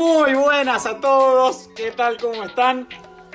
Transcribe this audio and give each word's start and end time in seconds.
Muy 0.00 0.32
buenas 0.32 0.86
a 0.86 0.98
todos, 0.98 1.68
¿qué 1.76 1.90
tal? 1.90 2.16
¿Cómo 2.16 2.44
están? 2.44 2.88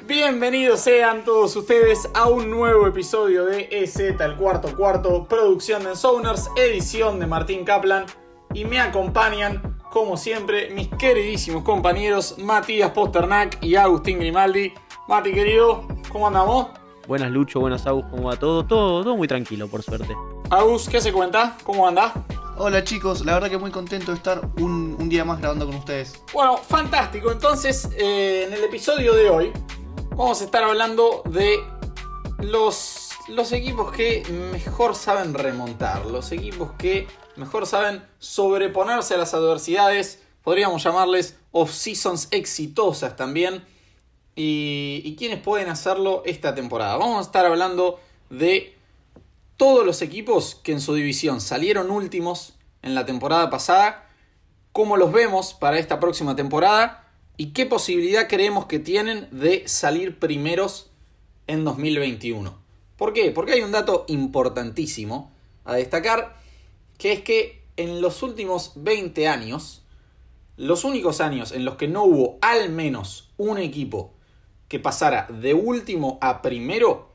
Bienvenidos 0.08 0.80
sean 0.80 1.24
todos 1.24 1.56
ustedes 1.56 2.10
a 2.16 2.28
un 2.28 2.50
nuevo 2.50 2.88
episodio 2.88 3.46
de 3.46 3.70
EZ, 3.70 4.00
el 4.00 4.36
cuarto 4.36 4.76
cuarto, 4.76 5.28
producción 5.28 5.84
de 5.84 5.96
Sounders, 5.96 6.50
edición 6.58 7.20
de 7.20 7.28
Martín 7.28 7.66
Kaplan. 7.66 8.08
Y 8.52 8.66
me 8.66 8.80
acompañan, 8.80 9.78
como 9.92 10.18
siempre, 10.18 10.72
mis 10.72 10.88
queridísimos 10.88 11.64
compañeros 11.64 12.40
Matías 12.40 12.90
Posternak 12.90 13.64
y 13.64 13.76
Agustín 13.76 14.18
Grimaldi. 14.18 14.74
Mati, 15.08 15.34
querido, 15.34 15.88
¿cómo 16.12 16.26
andamos? 16.26 16.70
Buenas 17.08 17.30
Lucho, 17.30 17.60
buenas 17.60 17.86
Agus, 17.86 18.06
¿cómo 18.10 18.30
va 18.30 18.38
todo? 18.38 18.66
Todo, 18.66 19.04
todo 19.04 19.16
muy 19.16 19.28
tranquilo, 19.28 19.68
por 19.68 19.84
suerte. 19.84 20.16
Agus, 20.50 20.90
¿qué 20.90 21.00
se 21.00 21.14
cuenta? 21.14 21.58
¿Cómo 21.64 21.88
anda? 21.88 22.12
Hola 22.58 22.86
chicos, 22.86 23.26
la 23.26 23.34
verdad 23.34 23.50
que 23.50 23.58
muy 23.58 23.70
contento 23.70 24.12
de 24.12 24.18
estar 24.18 24.50
un, 24.62 25.10
día 25.10 25.26
más 25.26 25.40
grabando 25.40 25.66
con 25.66 25.76
ustedes. 25.76 26.14
Bueno, 26.32 26.56
fantástico. 26.56 27.30
Entonces, 27.30 27.90
eh, 27.98 28.46
en 28.48 28.54
el 28.54 28.64
episodio 28.64 29.14
de 29.14 29.30
hoy 29.30 29.52
vamos 30.12 30.40
a 30.40 30.46
estar 30.46 30.64
hablando 30.64 31.22
de 31.26 31.60
los, 32.40 33.10
los 33.28 33.52
equipos 33.52 33.92
que 33.92 34.24
mejor 34.54 34.96
saben 34.96 35.34
remontar, 35.34 36.06
los 36.06 36.32
equipos 36.32 36.72
que 36.78 37.08
mejor 37.36 37.68
saben 37.68 38.02
sobreponerse 38.20 39.16
a 39.16 39.18
las 39.18 39.34
adversidades, 39.34 40.24
podríamos 40.42 40.82
llamarles 40.82 41.38
off-seasons 41.52 42.30
exitosas 42.32 43.18
también, 43.18 43.66
y, 44.34 45.02
y 45.04 45.18
quienes 45.18 45.42
pueden 45.42 45.68
hacerlo 45.68 46.24
esta 46.26 46.56
temporada. 46.56 46.96
Vamos 46.96 47.18
a 47.18 47.22
estar 47.22 47.46
hablando 47.46 48.00
de 48.30 48.75
todos 49.58 49.86
los 49.86 50.02
equipos 50.02 50.56
que 50.56 50.72
en 50.72 50.82
su 50.82 50.94
división 50.94 51.42
salieron 51.42 51.92
últimos 51.92 52.54
en 52.82 52.96
la 52.96 53.06
temporada 53.06 53.50
pasada, 53.50 54.10
cómo 54.72 54.98
los 54.98 55.12
vemos 55.12 55.54
para 55.54 55.80
esta 55.80 56.00
próxima 56.00 56.36
temporada 56.36 57.08
y 57.38 57.48
qué 57.48 57.66
posibilidad 57.66 58.28
creemos 58.28 58.66
que 58.66 58.80
tienen 58.80 59.28
de 59.32 59.68
salir 59.68 60.20
primeros 60.20 60.92
en 61.48 61.64
2021. 61.64 62.58
¿Por 62.98 63.14
qué? 63.14 63.32
Porque 63.32 63.54
hay 63.54 63.62
un 63.62 63.72
dato 63.72 64.06
importantísimo 64.08 65.32
a 65.64 65.76
destacar, 65.76 66.38
que 66.98 67.12
es 67.12 67.22
que 67.22 67.64
en 67.78 68.02
los 68.02 68.24
últimos 68.24 68.74
20 68.76 69.28
años, 69.28 69.84
los 70.58 70.84
únicos 70.84 71.20
años 71.20 71.52
en 71.52 71.66
los 71.66 71.76
que 71.76 71.88
no 71.88 72.04
hubo 72.04 72.38
al 72.42 72.70
menos 72.70 73.30
un 73.38 73.58
equipo 73.58 74.14
que 74.68 74.80
pasara 74.80 75.28
de 75.30 75.54
último 75.54 76.18
a 76.22 76.42
primero, 76.42 77.15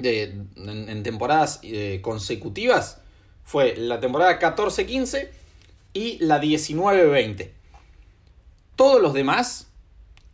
de, 0.00 0.34
en, 0.56 1.02
temporadas 1.02 1.60
eh, 1.62 2.00
consecutivas 2.02 3.00
fue 3.44 3.76
la 3.76 4.00
temporada 4.00 4.38
14-15 4.38 5.28
y 5.92 6.18
la 6.18 6.40
19-20. 6.40 7.50
Todos 8.74 9.00
los 9.00 9.14
demás, 9.14 9.68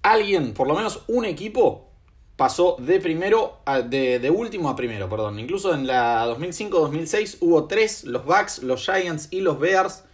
alguien, 0.03 0.55
por 0.55 0.67
lo 0.67 0.75
menos 0.75 1.03
un 1.07 1.25
equipo, 1.25 1.89
pasó 2.37 2.77
de 2.81 2.99
primero 3.01 3.59
a, 3.67 3.83
de, 3.83 4.19
de, 4.19 4.31
último 4.31 4.69
a 4.69 4.77
primero, 4.77 5.09
perdón. 5.09 5.39
Incluso 5.39 5.75
en 5.75 5.87
la 5.87 6.27
2005-2006 6.27 7.37
hubo 7.41 7.67
tres, 7.67 8.05
los 8.05 8.25
Bucks, 8.25 8.63
los 8.63 8.85
Giants 8.85 9.29
y 9.31 9.43
los 9.43 9.61
Bears. 9.61 10.05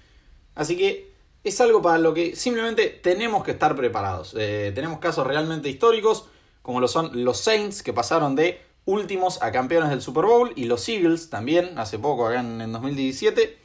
Así 0.54 0.76
que 0.76 1.08
es 1.44 1.60
algo 1.60 1.80
para 1.80 1.98
lo 1.98 2.12
que 2.14 2.36
simplemente 2.36 2.88
tenemos 2.88 3.44
que 3.44 3.52
estar 3.52 3.76
preparados. 3.76 4.34
Eh, 4.36 4.72
tenemos 4.74 4.98
casos 4.98 5.26
realmente 5.26 5.68
históricos, 5.68 6.26
como 6.62 6.80
lo 6.80 6.88
son 6.88 7.24
los 7.24 7.38
Saints, 7.38 7.82
que 7.82 7.92
pasaron 7.92 8.34
de 8.34 8.60
últimos 8.88 9.42
a 9.42 9.52
campeones 9.52 9.90
del 9.90 10.00
Super 10.00 10.24
Bowl 10.24 10.50
y 10.56 10.64
los 10.64 10.88
Eagles 10.88 11.28
también, 11.28 11.78
hace 11.78 11.98
poco, 11.98 12.26
acá 12.26 12.40
en, 12.40 12.62
en 12.62 12.72
2017. 12.72 13.58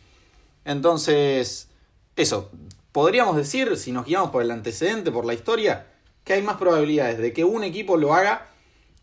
Entonces, 0.66 1.70
eso, 2.18 2.52
podríamos 2.92 3.38
decir, 3.38 3.78
si 3.78 3.94
nos 3.94 4.06
guiamos 4.06 4.32
por 4.32 4.44
el 4.44 4.52
antecedente, 4.52 5.12
por 5.12 5.24
la 5.24 5.34
historia, 5.34 5.88
que 6.26 6.34
hay 6.34 6.42
más 6.42 6.58
probabilidades 6.58 7.20
de 7.20 7.32
que 7.32 7.46
un 7.46 7.64
equipo 7.64 7.96
lo 7.96 8.14
haga 8.14 8.50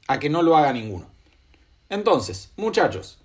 a 0.09 0.19
que 0.19 0.29
no 0.29 0.43
lo 0.43 0.59
haga 0.59 0.75
ninguno. 0.75 1.07
Entonces, 1.89 2.51
muchachos, 2.57 3.19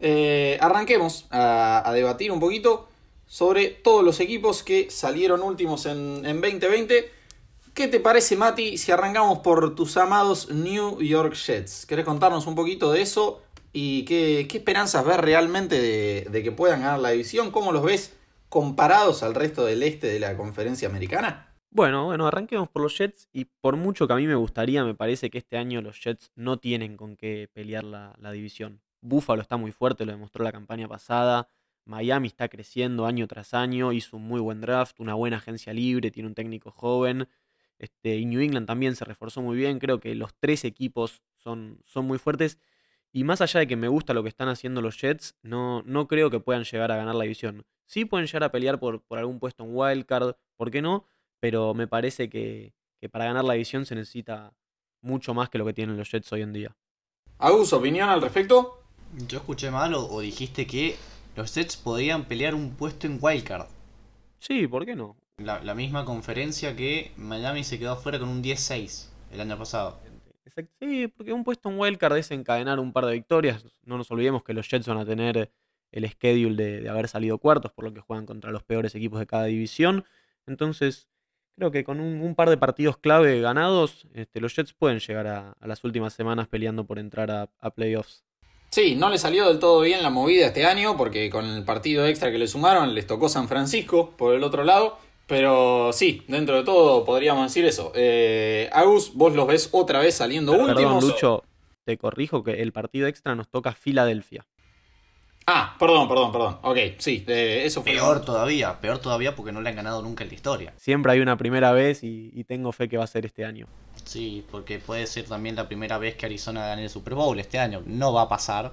eh, 0.00 0.58
arranquemos 0.60 1.26
a, 1.30 1.88
a, 1.88 1.92
debatir 1.92 2.32
un 2.32 2.40
poquito 2.40 2.88
sobre 3.28 3.68
todos 3.68 4.04
los 4.04 4.18
equipos 4.18 4.64
que 4.64 4.90
salieron 4.90 5.40
últimos 5.40 5.86
en, 5.86 6.26
en 6.26 6.40
2020 6.40 7.12
¿Qué 7.74 7.88
te 7.88 7.98
parece, 7.98 8.36
Mati, 8.36 8.78
si 8.78 8.92
arrancamos 8.92 9.40
por 9.40 9.74
tus 9.74 9.96
amados 9.96 10.48
New 10.48 11.02
York 11.02 11.34
Jets? 11.34 11.86
¿Querés 11.86 12.04
contarnos 12.04 12.46
un 12.46 12.54
poquito 12.54 12.92
de 12.92 13.02
eso? 13.02 13.42
¿Y 13.72 14.04
qué, 14.04 14.46
qué 14.48 14.58
esperanzas 14.58 15.04
ves 15.04 15.16
realmente 15.16 15.80
de, 16.30 16.42
que 16.44 16.52
puedan 16.52 16.82
ganar 16.82 17.00
la 17.00 17.10
división? 17.10 17.50
¿Cómo 17.50 17.72
los 17.72 17.82
ves 17.82 18.16
comparados 18.48 19.24
al 19.24 19.34
resto 19.34 19.64
del 19.64 19.82
este 19.82 20.06
de 20.06 20.20
la 20.20 20.36
conferencia 20.36 20.88
americana? 20.88 21.52
Bueno, 21.70 22.04
bueno, 22.04 22.28
arranquemos 22.28 22.68
por 22.68 22.80
los 22.80 22.96
Jets 22.96 23.28
y 23.32 23.46
por 23.60 23.74
mucho 23.74 24.06
que 24.06 24.12
a 24.12 24.16
mí 24.18 24.28
me 24.28 24.36
gustaría, 24.36 24.84
me 24.84 24.94
parece 24.94 25.28
que 25.28 25.38
este 25.38 25.56
año 25.56 25.82
los 25.82 26.00
Jets 26.00 26.30
no 26.36 26.58
tienen 26.58 26.96
con 26.96 27.16
qué 27.16 27.50
pelear 27.52 27.82
la, 27.82 28.14
la 28.20 28.30
división. 28.30 28.82
Buffalo 29.00 29.42
está 29.42 29.56
muy 29.56 29.72
fuerte, 29.72 30.06
lo 30.06 30.12
demostró 30.12 30.44
la 30.44 30.52
campaña 30.52 30.86
pasada. 30.86 31.48
Miami 31.86 32.28
está 32.28 32.48
creciendo 32.48 33.04
año 33.04 33.26
tras 33.26 33.52
año, 33.52 33.92
hizo 33.92 34.16
un 34.16 34.22
muy 34.28 34.40
buen 34.40 34.60
draft, 34.60 35.00
una 35.00 35.14
buena 35.14 35.38
agencia 35.38 35.72
libre, 35.72 36.12
tiene 36.12 36.28
un 36.28 36.34
técnico 36.36 36.70
joven. 36.70 37.26
Este, 37.84 38.16
y 38.16 38.24
New 38.24 38.40
England 38.40 38.66
también 38.66 38.96
se 38.96 39.04
reforzó 39.04 39.42
muy 39.42 39.56
bien. 39.56 39.78
Creo 39.78 40.00
que 40.00 40.14
los 40.14 40.34
tres 40.34 40.64
equipos 40.64 41.22
son, 41.36 41.78
son 41.84 42.06
muy 42.06 42.18
fuertes. 42.18 42.58
Y 43.12 43.24
más 43.24 43.40
allá 43.40 43.60
de 43.60 43.66
que 43.66 43.76
me 43.76 43.88
gusta 43.88 44.14
lo 44.14 44.22
que 44.22 44.28
están 44.30 44.48
haciendo 44.48 44.80
los 44.80 45.00
Jets, 45.00 45.36
no, 45.42 45.82
no 45.82 46.08
creo 46.08 46.30
que 46.30 46.40
puedan 46.40 46.64
llegar 46.64 46.90
a 46.90 46.96
ganar 46.96 47.14
la 47.14 47.24
división. 47.24 47.64
Sí 47.86 48.06
pueden 48.06 48.26
llegar 48.26 48.44
a 48.44 48.50
pelear 48.50 48.80
por, 48.80 49.02
por 49.02 49.18
algún 49.18 49.38
puesto 49.38 49.62
en 49.64 49.70
wildcard, 49.72 50.34
¿por 50.56 50.70
qué 50.70 50.80
no? 50.82 51.04
Pero 51.38 51.74
me 51.74 51.86
parece 51.86 52.28
que, 52.30 52.72
que, 52.98 53.08
para 53.08 53.26
ganar 53.26 53.44
la 53.44 53.52
división 53.52 53.84
se 53.84 53.94
necesita 53.94 54.54
mucho 55.02 55.34
más 55.34 55.50
que 55.50 55.58
lo 55.58 55.66
que 55.66 55.74
tienen 55.74 55.98
los 55.98 56.10
Jets 56.10 56.32
hoy 56.32 56.40
en 56.40 56.54
día. 56.54 56.76
¿Agus, 57.38 57.72
opinión 57.74 58.08
al 58.08 58.22
respecto? 58.22 58.80
Yo 59.28 59.38
escuché 59.38 59.70
mal 59.70 59.92
o, 59.94 60.06
o 60.06 60.20
dijiste 60.20 60.66
que 60.66 60.96
los 61.36 61.54
Jets 61.54 61.76
podrían 61.76 62.24
pelear 62.24 62.54
un 62.54 62.74
puesto 62.74 63.06
en 63.06 63.18
wildcard. 63.20 63.66
Sí, 64.38 64.66
¿por 64.66 64.86
qué 64.86 64.96
no? 64.96 65.16
La, 65.38 65.60
la, 65.62 65.74
misma 65.74 66.04
conferencia 66.04 66.76
que 66.76 67.10
Miami 67.16 67.64
se 67.64 67.78
quedó 67.78 67.92
afuera 67.92 68.20
con 68.20 68.28
un 68.28 68.42
10-6 68.42 69.08
el 69.32 69.40
año 69.40 69.58
pasado. 69.58 69.98
Exacto. 70.44 70.72
Sí, 70.80 71.08
porque 71.08 71.32
un 71.32 71.42
puesto 71.42 71.68
en 71.68 71.78
wildcard 71.78 72.16
es 72.18 72.30
encadenar 72.30 72.78
un 72.78 72.92
par 72.92 73.06
de 73.06 73.14
victorias. 73.14 73.64
No 73.84 73.98
nos 73.98 74.10
olvidemos 74.10 74.44
que 74.44 74.52
los 74.52 74.68
Jets 74.68 74.86
van 74.86 74.98
a 74.98 75.04
tener 75.04 75.50
el 75.90 76.08
schedule 76.08 76.62
de, 76.62 76.80
de, 76.82 76.88
haber 76.88 77.08
salido 77.08 77.38
cuartos, 77.38 77.72
por 77.72 77.84
lo 77.84 77.92
que 77.92 78.00
juegan 78.00 78.26
contra 78.26 78.52
los 78.52 78.62
peores 78.62 78.94
equipos 78.94 79.18
de 79.18 79.26
cada 79.26 79.44
división. 79.44 80.04
Entonces, 80.46 81.08
creo 81.56 81.70
que 81.70 81.84
con 81.84 82.00
un, 82.00 82.20
un 82.20 82.34
par 82.34 82.50
de 82.50 82.56
partidos 82.56 82.96
clave 82.96 83.40
ganados, 83.40 84.06
este, 84.14 84.40
los 84.40 84.54
Jets 84.54 84.72
pueden 84.72 85.00
llegar 85.00 85.26
a, 85.26 85.52
a, 85.52 85.66
las 85.66 85.82
últimas 85.84 86.14
semanas 86.14 86.48
peleando 86.48 86.84
por 86.84 86.98
entrar 86.98 87.30
a, 87.30 87.48
a 87.60 87.70
playoffs. 87.70 88.24
Sí, 88.70 88.96
no 88.96 89.08
le 89.08 89.18
salió 89.18 89.46
del 89.46 89.60
todo 89.60 89.80
bien 89.80 90.02
la 90.02 90.10
movida 90.10 90.46
este 90.46 90.66
año, 90.66 90.96
porque 90.96 91.30
con 91.30 91.44
el 91.44 91.64
partido 91.64 92.06
extra 92.06 92.32
que 92.32 92.38
le 92.38 92.48
sumaron 92.48 92.94
les 92.94 93.06
tocó 93.06 93.28
San 93.28 93.48
Francisco 93.48 94.10
por 94.16 94.34
el 94.34 94.42
otro 94.42 94.64
lado. 94.64 94.98
Pero 95.26 95.90
sí, 95.92 96.22
dentro 96.28 96.56
de 96.56 96.64
todo 96.64 97.04
podríamos 97.04 97.44
decir 97.44 97.64
eso. 97.64 97.92
Eh, 97.94 98.68
Agus, 98.72 99.12
vos 99.14 99.34
los 99.34 99.46
ves 99.46 99.68
otra 99.72 100.00
vez 100.00 100.14
saliendo 100.14 100.52
Pero, 100.52 100.64
últimos. 100.64 100.94
Perdón, 100.94 101.10
Lucho, 101.10 101.44
te 101.84 101.96
corrijo 101.96 102.44
que 102.44 102.62
el 102.62 102.72
partido 102.72 103.06
extra 103.06 103.34
nos 103.34 103.48
toca 103.48 103.72
Filadelfia. 103.72 104.46
Ah, 105.46 105.76
perdón, 105.78 106.08
perdón, 106.08 106.32
perdón. 106.32 106.58
Ok, 106.62 106.78
sí, 106.98 107.22
eh, 107.26 107.62
eso 107.64 107.82
fue. 107.82 107.92
Peor 107.92 108.24
todavía, 108.24 108.80
peor 108.80 108.98
todavía 108.98 109.36
porque 109.36 109.52
no 109.52 109.60
le 109.60 109.68
han 109.68 109.76
ganado 109.76 110.00
nunca 110.00 110.24
en 110.24 110.30
la 110.30 110.34
historia. 110.34 110.72
Siempre 110.76 111.12
hay 111.12 111.20
una 111.20 111.36
primera 111.36 111.72
vez 111.72 112.02
y, 112.02 112.30
y, 112.32 112.44
tengo 112.44 112.72
fe 112.72 112.88
que 112.88 112.96
va 112.96 113.04
a 113.04 113.08
ser 113.08 113.26
este 113.26 113.44
año. 113.44 113.66
Sí, 114.04 114.44
porque 114.50 114.78
puede 114.78 115.06
ser 115.06 115.26
también 115.26 115.54
la 115.56 115.68
primera 115.68 115.98
vez 115.98 116.16
que 116.16 116.24
Arizona 116.24 116.66
gane 116.66 116.84
el 116.84 116.90
Super 116.90 117.14
Bowl 117.14 117.38
este 117.38 117.58
año. 117.58 117.82
No 117.84 118.14
va 118.14 118.22
a 118.22 118.28
pasar. 118.28 118.72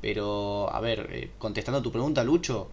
Pero, 0.00 0.72
a 0.72 0.80
ver, 0.80 1.08
eh, 1.10 1.30
contestando 1.38 1.78
a 1.78 1.82
tu 1.82 1.90
pregunta, 1.90 2.22
Lucho, 2.22 2.68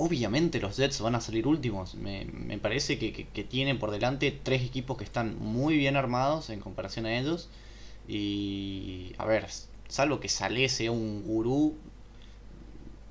obviamente 0.00 0.60
los 0.60 0.78
Jets 0.78 1.00
van 1.00 1.14
a 1.14 1.20
salir 1.20 1.46
últimos. 1.46 1.94
Me, 1.94 2.58
parece 2.58 2.98
que, 2.98 3.44
tienen 3.44 3.78
por 3.78 3.90
delante 3.90 4.30
tres 4.42 4.62
equipos 4.62 4.96
que 4.96 5.04
están 5.04 5.38
muy 5.38 5.76
bien 5.76 5.96
armados 5.96 6.48
en 6.48 6.60
comparación 6.60 7.04
a 7.04 7.18
ellos. 7.18 7.50
Y 8.08 9.12
a 9.18 9.26
ver, 9.26 9.46
salvo 9.88 10.18
que 10.18 10.28
Saleh 10.28 10.68
sea 10.70 10.90
un 10.90 11.22
gurú 11.22 11.76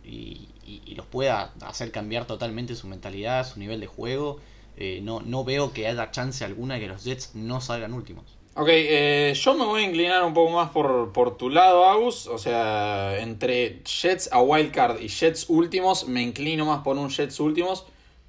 y, 0.03 0.47
los 0.95 1.05
pueda 1.05 1.53
hacer 1.61 1.91
cambiar 1.91 2.25
totalmente 2.25 2.75
su 2.75 2.87
mentalidad, 2.87 3.47
su 3.47 3.59
nivel 3.59 3.79
de 3.79 3.87
juego, 3.87 4.39
eh, 4.75 4.99
no, 5.01 5.21
no 5.21 5.43
veo 5.43 5.71
que 5.71 5.87
haya 5.87 6.11
chance 6.11 6.43
alguna 6.43 6.75
de 6.75 6.81
que 6.81 6.87
los 6.87 7.03
Jets 7.03 7.35
no 7.35 7.61
salgan 7.61 7.93
últimos. 7.93 8.38
Ok, 8.61 8.67
eh, 8.71 9.33
yo 9.41 9.55
me 9.55 9.63
voy 9.63 9.83
a 9.83 9.85
inclinar 9.85 10.21
un 10.25 10.33
poco 10.33 10.51
más 10.51 10.69
por, 10.71 11.13
por 11.13 11.37
tu 11.37 11.49
lado, 11.49 11.85
Agus. 11.85 12.27
O 12.27 12.37
sea, 12.37 13.17
entre 13.17 13.79
Jets 13.85 14.27
a 14.33 14.41
Wildcard 14.41 14.99
y 14.99 15.07
Jets 15.07 15.45
últimos, 15.47 16.09
me 16.09 16.21
inclino 16.21 16.65
más 16.65 16.83
por 16.83 16.97
un 16.97 17.09
Jets 17.09 17.39
últimos. 17.39 17.85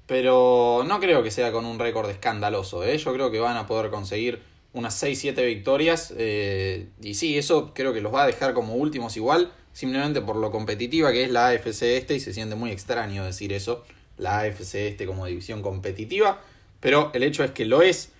Pero 0.07 0.85
no 0.87 1.01
creo 1.01 1.21
que 1.21 1.31
sea 1.31 1.51
con 1.51 1.65
un 1.65 1.77
récord 1.79 2.09
escandaloso. 2.09 2.85
¿eh? 2.85 2.97
Yo 2.97 3.13
creo 3.13 3.29
que 3.29 3.41
van 3.41 3.57
a 3.57 3.67
poder 3.67 3.91
conseguir 3.91 4.41
unas 4.71 5.03
6-7 5.03 5.45
victorias. 5.45 6.13
Eh, 6.17 6.87
y 7.01 7.15
sí, 7.15 7.37
eso 7.37 7.73
creo 7.73 7.91
que 7.91 7.99
los 7.99 8.13
va 8.13 8.23
a 8.23 8.27
dejar 8.27 8.53
como 8.53 8.75
últimos 8.75 9.17
igual. 9.17 9.51
Simplemente 9.73 10.21
por 10.21 10.37
lo 10.37 10.49
competitiva 10.49 11.11
que 11.11 11.25
es 11.25 11.29
la 11.29 11.47
AFC 11.47 11.81
este. 11.97 12.15
Y 12.15 12.21
se 12.21 12.33
siente 12.33 12.55
muy 12.55 12.71
extraño 12.71 13.25
decir 13.25 13.51
eso. 13.51 13.83
La 14.17 14.39
AFC 14.39 14.75
este 14.75 15.05
como 15.05 15.25
división 15.25 15.61
competitiva. 15.61 16.39
pero 16.79 17.11
el 17.13 17.23
hecho 17.23 17.43
es 17.43 17.51
que 17.51 17.65
lo 17.65 17.81
es. 17.81 18.13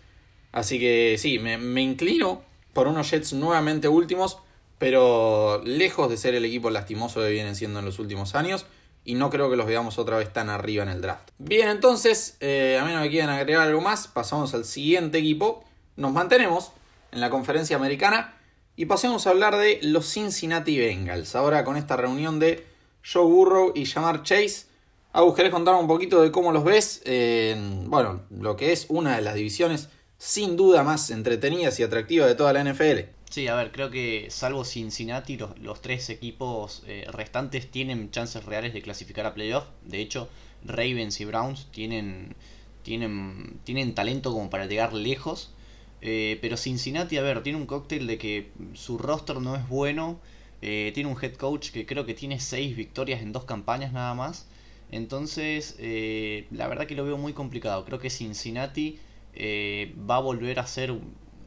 Así 0.51 0.80
que 0.80 1.15
sí, 1.18 1.39
me, 1.39 1.57
me 1.57 1.81
inclino 1.81 2.42
por 2.74 2.88
unos 2.88 3.09
Jets 3.09 3.33
nuevamente 3.33 3.88
últimos, 3.88 4.39
pero 4.77 5.62
lejos 5.63 6.09
de 6.09 6.18
ser 6.18 6.36
el 6.36 6.45
equipo 6.45 6.69
lastimoso 6.69 7.21
que 7.21 7.30
vienen 7.30 7.56
siendo 7.56 7.80
en 7.80 7.86
los 7.86 8.00
últimos 8.00 8.36
años. 8.36 8.65
Y 9.03 9.15
no 9.15 9.31
creo 9.31 9.50
que 9.50 9.56
los 9.56 9.65
veamos 9.65 9.98
otra 9.98 10.18
vez 10.18 10.31
tan 10.31 10.50
arriba 10.50 10.83
en 10.83 10.89
el 10.89 11.01
draft. 11.01 11.30
Bien, 11.39 11.69
entonces, 11.69 12.38
eh, 12.39 12.77
a 12.80 12.86
menos 12.86 13.01
que 13.03 13.09
quieran 13.09 13.31
agregar 13.31 13.68
algo 13.68 13.81
más, 13.81 14.07
pasamos 14.07 14.53
al 14.53 14.63
siguiente 14.63 15.18
equipo. 15.18 15.63
Nos 15.95 16.12
mantenemos 16.12 16.71
en 17.12 17.19
la 17.19 17.31
conferencia 17.31 17.75
americana 17.75 18.36
y 18.75 18.86
pasemos 18.86 19.25
a 19.25 19.31
hablar 19.31 19.57
de 19.57 19.80
los 19.81 20.12
Cincinnati 20.12 20.77
Bengals. 20.77 21.36
Ahora 21.36 21.63
con 21.63 21.77
esta 21.77 21.97
reunión 21.97 22.39
de 22.39 22.65
Joe 23.04 23.25
Burrow 23.25 23.71
y 23.75 23.86
Jamar 23.86 24.24
Chase. 24.24 24.65
Agus, 25.13 25.36
¿querés 25.36 25.51
contar 25.51 25.75
un 25.75 25.88
poquito 25.88 26.21
de 26.21 26.31
cómo 26.31 26.51
los 26.51 26.63
ves? 26.63 27.01
en 27.06 27.89
bueno, 27.89 28.21
lo 28.30 28.56
que 28.56 28.71
es 28.71 28.86
una 28.89 29.15
de 29.15 29.21
las 29.21 29.33
divisiones 29.33 29.89
sin 30.21 30.56
duda 30.56 30.83
más 30.83 31.09
entretenidas 31.09 31.79
y 31.79 31.83
atractivas 31.83 32.27
de 32.27 32.35
toda 32.35 32.53
la 32.53 32.63
NFL. 32.63 33.09
Sí, 33.27 33.47
a 33.47 33.56
ver, 33.56 33.71
creo 33.71 33.89
que 33.89 34.27
salvo 34.29 34.63
Cincinnati, 34.63 35.35
los, 35.35 35.81
tres 35.81 36.12
equipos 36.12 36.83
eh, 36.85 37.07
restantes 37.12 37.71
tienen 37.71 38.12
chances 38.12 38.45
reales 38.45 38.71
de 38.71 38.83
clasificar 38.83 39.25
a 39.25 39.33
playoff. 39.33 39.63
De 39.83 40.00
hecho, 40.00 40.29
Ravens 40.63 41.19
y 41.21 41.25
Browns 41.25 41.69
tienen, 41.71 42.35
tienen, 42.83 43.59
tienen 43.63 43.95
talento 43.95 44.31
como 44.31 44.51
para 44.51 44.68
llegar 44.68 44.94
lejos. 44.94 45.56
Eh, 46.01 46.38
pero 46.39 46.56
Cincinnati, 46.56 47.18
a 47.18 47.23
ver, 47.23 47.41
tiene 47.41 47.57
un 47.57 47.65
cóctel 47.65 48.06
de 48.06 48.19
que 48.19 48.51
su 48.75 49.00
roster 49.00 49.38
no 49.38 49.56
es 49.56 49.68
bueno. 49.68 50.19
Eh, 50.62 50.91
tiene 50.94 51.09
un 51.09 51.18
head 51.19 51.33
coach 51.33 51.71
que 51.71 51.88
creo 51.88 52.06
que 52.06 52.13
tiene 52.13 52.39
seis 52.39 52.75
victorias 52.75 53.23
en 53.23 53.31
dos 53.31 53.45
campañas 53.45 53.91
nada 53.91 54.13
más. 54.13 54.45
Entonces, 54.91 55.77
la 56.51 56.68
verdad 56.68 56.85
que 56.85 56.94
lo 56.94 57.06
veo 57.06 57.18
muy 57.18 57.33
complicado. 57.33 57.85
Creo 57.85 57.97
que 57.97 58.12
Cincinnati 58.12 59.00
eh, 59.33 59.95
va 60.10 60.18
a 60.18 60.19
volver 60.19 60.60
a 60.60 60.68
ser 60.68 60.94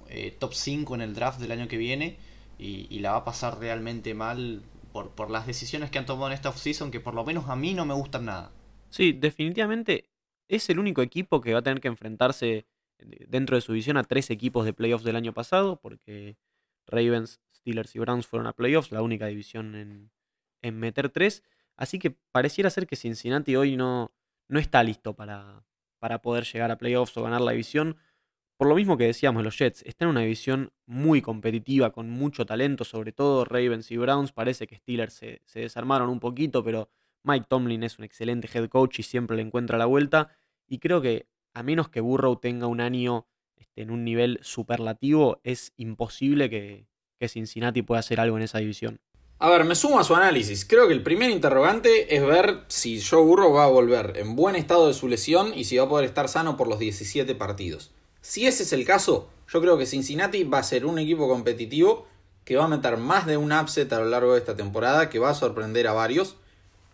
eh, 0.09 0.37
top 0.39 0.55
5 0.55 0.95
en 0.95 1.01
el 1.01 1.15
draft 1.15 1.41
del 1.41 1.53
año 1.53 1.69
que 1.69 1.77
viene 1.77 2.17
y, 2.59 2.99
la 3.01 3.13
va 3.13 3.17
a 3.19 3.25
pasar 3.25 3.59
realmente 3.59 4.15
mal 4.15 4.63
por, 4.93 5.31
las 5.31 5.47
decisiones 5.47 5.91
que 5.91 5.99
han 5.99 6.07
tomado 6.07 6.29
en 6.29 6.35
esta 6.35 6.49
offseason 6.49 6.91
que 6.91 7.01
por 7.01 7.15
lo 7.15 7.25
menos 7.25 7.49
a 7.49 7.57
mí 7.57 7.75
no 7.75 7.85
me 7.85 7.95
gustan 7.95 8.27
nada. 8.27 8.53
Sí, 8.89 9.13
definitivamente 9.13 10.09
es 10.49 10.71
el 10.71 10.79
único 10.79 11.03
equipo 11.03 11.41
que 11.41 11.53
va 11.53 11.59
a 11.59 11.63
tener 11.63 11.81
que 11.81 11.89
enfrentarse 11.89 12.67
dentro 12.99 13.57
de 13.57 13.61
su 13.61 13.73
división 13.73 13.97
a 13.97 14.05
tres 14.05 14.31
equipos 14.31 14.65
de 14.65 14.73
playoffs 14.73 15.05
del 15.05 15.17
año 15.17 15.35
pasado 15.35 15.81
porque 15.81 16.37
Ravens, 16.87 17.41
Steelers 17.55 17.95
y 17.97 17.99
Browns 17.99 18.27
fueron 18.27 18.47
a 18.47 18.53
playoffs, 18.53 18.93
la 18.93 19.03
única 19.03 19.27
división 19.27 19.75
en, 19.75 20.11
en 20.63 20.79
meter 20.79 21.11
tres. 21.11 21.43
Así 21.77 21.99
que 21.99 22.13
pareciera 22.33 22.71
ser 22.71 22.87
que 22.87 22.97
Cincinnati 22.97 23.57
hoy 23.57 23.77
no, 23.77 24.13
no 24.49 24.59
está 24.59 24.83
listo 24.83 25.15
para, 25.15 25.65
para 26.05 26.21
poder 26.21 26.45
llegar 26.45 26.71
a 26.71 26.77
playoffs 26.77 27.17
o 27.17 27.23
ganar 27.23 27.41
la 27.41 27.53
división. 27.53 27.97
Por 28.59 28.69
lo 28.69 28.75
mismo 28.75 28.99
que 28.99 29.05
decíamos, 29.05 29.43
los 29.43 29.57
Jets 29.57 29.81
están 29.87 30.09
en 30.09 30.11
una 30.11 30.21
división 30.21 30.71
muy 30.85 31.23
competitiva, 31.23 31.93
con 31.93 32.11
mucho 32.11 32.45
talento, 32.45 32.85
sobre 32.85 33.13
todo 33.13 33.47
Ravens 33.47 33.91
y 33.91 33.97
Browns. 33.97 34.31
Parece 34.31 34.67
que 34.67 34.77
Steelers 34.77 35.15
se, 35.15 35.41
desarmaron 35.55 36.11
un 36.11 36.21
poquito, 36.21 36.63
pero 36.63 36.91
Mike 37.23 37.47
Tomlin 37.49 37.85
es 37.85 37.99
un 37.99 38.05
excelente 38.05 38.51
head 38.53 38.69
coach 38.69 38.99
y 38.99 39.03
siempre 39.03 39.35
le 39.35 39.45
encuentra 39.45 39.79
la 39.79 39.87
vuelta. 39.87 40.29
Y 40.69 40.79
creo 40.79 41.01
que 41.01 41.27
a 41.55 41.63
menos 41.63 41.89
que 41.89 42.03
Burrow 42.03 42.37
tenga 42.37 42.67
un 42.67 42.83
año 42.83 43.27
este, 43.57 43.81
en 43.81 43.91
un 43.91 44.05
nivel 44.05 44.41
superlativo, 44.43 45.41
es 45.43 45.73
imposible 45.79 46.51
que, 46.51 46.87
que 47.19 47.29
Cincinnati 47.29 47.81
pueda 47.81 48.01
hacer 48.01 48.21
algo 48.21 48.37
en 48.37 48.43
esa 48.43 48.59
división. 48.59 49.01
A 49.39 49.51
ver, 49.51 49.65
me 49.65 49.75
sumo 49.75 49.99
a 49.99 50.05
su 50.05 50.15
análisis. 50.15 50.65
Creo 50.65 50.87
que 50.87 50.95
el 50.95 51.03
primer 51.03 51.31
interrogante 51.31 52.15
es 52.15 52.25
ver 52.25 52.61
si 52.69 53.03
Joe 53.03 53.23
Burrow 53.23 53.53
va 53.53 53.65
a 53.65 53.69
volver 53.69 54.15
en 54.17 54.37
buen 54.37 54.57
estado 54.57 54.87
de 54.87 54.95
su 54.95 55.09
lesión 55.09 55.53
y 55.55 55.65
si 55.65 55.77
va 55.77 55.85
a 55.85 55.89
poder 55.89 56.07
estar 56.07 56.29
sano 56.29 56.57
por 56.57 56.69
los 56.69 56.79
17 56.79 57.35
partidos. 57.35 57.91
Si 58.21 58.47
ese 58.47 58.63
es 58.63 58.73
el 58.73 58.87
caso, 58.87 59.29
yo 59.53 59.61
creo 59.61 59.77
que 59.77 59.87
Cincinnati 59.87 60.45
va 60.45 60.59
a 60.59 60.63
ser 60.63 60.87
un 60.87 60.99
equipo 60.99 61.29
competitivo 61.29 62.07
que 62.45 62.57
va 62.57 62.65
a 62.65 62.69
meter 62.69 62.97
más 62.97 63.27
de 63.27 63.37
un 63.37 63.53
upset 63.53 63.93
a 63.93 63.99
lo 63.99 64.07
largo 64.07 64.33
de 64.33 64.39
esta 64.39 64.57
temporada, 64.57 65.11
que 65.11 65.19
va 65.19 65.31
a 65.31 65.35
sorprender 65.35 65.89
a 65.89 65.93
varios, 65.93 66.37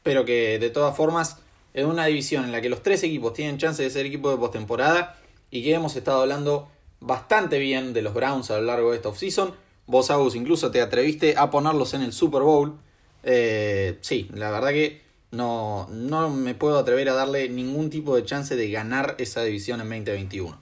pero 0.02 0.24
que 0.24 0.58
de 0.58 0.70
todas 0.70 0.96
formas 0.96 1.38
en 1.74 1.86
una 1.86 2.06
división 2.06 2.44
en 2.44 2.52
la 2.52 2.60
que 2.60 2.68
los 2.68 2.82
tres 2.82 3.02
equipos 3.02 3.34
tienen 3.34 3.58
chance 3.58 3.82
de 3.82 3.90
ser 3.90 4.06
equipo 4.06 4.30
de 4.30 4.38
postemporada 4.38 5.18
y 5.50 5.62
que 5.62 5.74
hemos 5.74 5.94
estado 5.94 6.22
hablando 6.22 6.68
bastante 7.00 7.58
bien 7.58 7.92
de 7.92 8.02
los 8.02 8.14
Browns 8.14 8.50
a 8.50 8.58
lo 8.58 8.66
largo 8.66 8.90
de 8.90 8.96
esta 8.96 9.08
offseason, 9.08 9.54
Vos, 9.90 10.08
Agus, 10.12 10.36
incluso 10.36 10.70
te 10.70 10.80
atreviste 10.80 11.34
a 11.36 11.50
ponerlos 11.50 11.94
en 11.94 12.02
el 12.02 12.12
Super 12.12 12.42
Bowl. 12.42 12.78
Eh, 13.24 13.98
sí, 14.02 14.28
la 14.32 14.52
verdad 14.52 14.68
que 14.68 15.02
no, 15.32 15.88
no 15.90 16.30
me 16.30 16.54
puedo 16.54 16.78
atrever 16.78 17.08
a 17.08 17.14
darle 17.14 17.48
ningún 17.48 17.90
tipo 17.90 18.14
de 18.14 18.24
chance 18.24 18.54
de 18.54 18.70
ganar 18.70 19.16
esa 19.18 19.42
división 19.42 19.80
en 19.80 19.88
2021. 19.88 20.56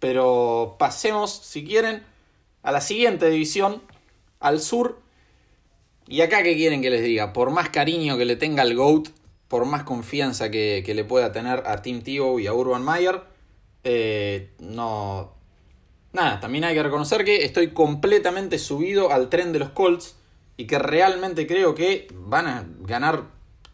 Pero 0.00 0.74
pasemos, 0.80 1.30
si 1.30 1.64
quieren, 1.64 2.02
a 2.64 2.72
la 2.72 2.80
siguiente 2.80 3.30
división, 3.30 3.80
al 4.40 4.60
sur. 4.60 4.98
Y 6.08 6.22
acá, 6.22 6.42
¿qué 6.42 6.56
quieren 6.56 6.82
que 6.82 6.90
les 6.90 7.04
diga? 7.04 7.32
Por 7.32 7.52
más 7.52 7.68
cariño 7.68 8.18
que 8.18 8.24
le 8.24 8.34
tenga 8.34 8.62
al 8.62 8.74
GOAT, 8.74 9.10
por 9.46 9.64
más 9.64 9.84
confianza 9.84 10.50
que, 10.50 10.82
le 10.84 11.04
pueda 11.04 11.30
tener 11.30 11.62
a 11.66 11.82
Tim 11.82 12.02
Tebow 12.02 12.40
y 12.40 12.48
a 12.48 12.52
Urban 12.52 12.84
Meyer, 12.84 13.22
eh, 13.84 14.50
no, 14.58 15.33
nada, 16.14 16.40
también 16.40 16.64
hay 16.64 16.74
que 16.74 16.82
reconocer 16.82 17.24
que 17.24 17.44
estoy 17.44 17.72
completamente 17.72 18.58
subido 18.58 19.12
al 19.12 19.28
tren 19.28 19.52
de 19.52 19.58
los 19.58 19.70
Colts 19.70 20.16
y 20.56 20.66
que 20.66 20.78
realmente 20.78 21.46
creo 21.46 21.74
que 21.74 22.08
van 22.12 22.46
a 22.46 22.66
ganar 22.80 23.24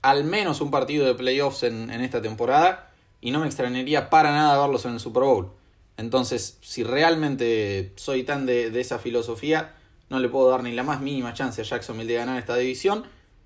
al 0.03 0.25
menos 0.25 0.61
un 0.61 0.71
partido 0.71 1.07
de 1.07 1.15
playoffs 1.15 1.63
en, 1.63 1.91
esta 1.91 2.23
temporada 2.23 2.91
y 3.21 3.31
no 3.31 3.41
me 3.41 3.47
extrañaría 3.47 4.09
para 4.09 4.33
nada 4.33 4.59
verlos 4.59 4.87
en 4.87 4.95
el 4.95 5.01
Super 5.01 5.23
Bowl. 5.23 5.53
Entonces, 5.99 6.57
si 6.63 6.83
realmente 6.83 7.93
soy 7.97 8.23
tan 8.25 8.47
de, 8.47 8.69
esa 8.81 8.99
filosofía, 8.99 9.75
no 10.09 10.19
le 10.19 10.31
puedo 10.31 10.51
dar 10.51 10.63
ni 10.63 10.73
la 10.73 10.83
más 10.83 11.03
mínima 11.03 11.35
chance 11.35 11.61
a 11.61 11.65
Jacksonville 11.65 12.11
de 12.11 12.19
ganar 12.19 12.39
esta 12.39 12.57
división, 12.57 13.05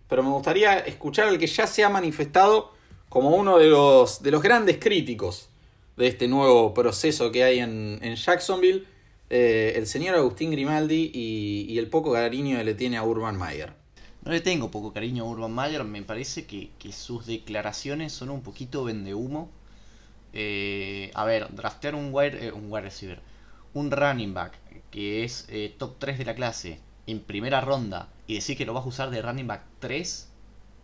pero 0.09 0.23
me 0.23 0.31
gustaría 0.31 0.79
escuchar 0.79 1.27
al 1.27 1.39
que 1.39 1.49
ya 1.49 1.67
se 1.67 1.83
ha 1.83 1.89
manifestado 1.89 2.73
como 3.09 3.31
uno 3.31 3.59
de 3.59 3.67
los, 3.67 4.23
de 4.23 4.31
los 4.31 4.41
grandes 4.43 4.79
críticos 4.79 5.49
de 5.97 6.07
este 6.09 6.29
nuevo 6.29 6.75
proceso 6.75 7.31
que 7.31 7.45
hay 7.45 7.59
en, 7.61 8.01
Jacksonville, 8.17 8.85
eh, 9.31 9.75
el 9.77 9.87
señor 9.87 10.17
Agustín 10.17 10.51
Grimaldi 10.51 11.11
y, 11.15 11.79
el 11.79 11.89
poco 11.89 12.13
cariño 12.13 12.59
que 12.59 12.65
le 12.65 12.75
tiene 12.75 12.97
a 12.97 13.05
Urban 13.05 13.39
Meyer. 13.39 13.73
No 14.23 14.33
le 14.33 14.41
tengo 14.41 14.71
poco 14.71 14.93
cariño 14.93 15.25
a 15.25 15.29
Urban 15.29 15.55
Meyer, 15.55 15.85
me 15.85 16.03
parece 16.03 16.47
que, 16.47 16.71
sus 16.93 17.27
declaraciones 17.27 18.13
son 18.13 18.31
un 18.31 18.43
poquito 18.43 18.85
vendehumo. 18.85 19.51
Eh, 20.33 21.13
a 21.15 21.25
ver, 21.25 21.55
draftear 21.55 21.95
un 21.95 22.09
wide, 22.13 22.47
eh, 22.47 22.53
un 22.53 22.71
wide 22.71 22.83
receiver, 22.83 23.21
un 23.73 23.91
running 23.91 24.35
back 24.35 24.59
que 24.91 25.25
es 25.25 25.49
top 25.79 25.97
3 25.99 26.19
de 26.19 26.25
la 26.25 26.35
clase 26.35 26.81
en 27.07 27.21
primera 27.21 27.61
ronda 27.61 28.09
y 28.27 28.35
decir 28.35 28.57
que 28.57 28.65
lo 28.65 28.75
vas 28.75 28.85
a 28.85 28.89
usar 28.89 29.11
de 29.11 29.23
running 29.23 29.47
back 29.47 29.63
3 29.81 30.29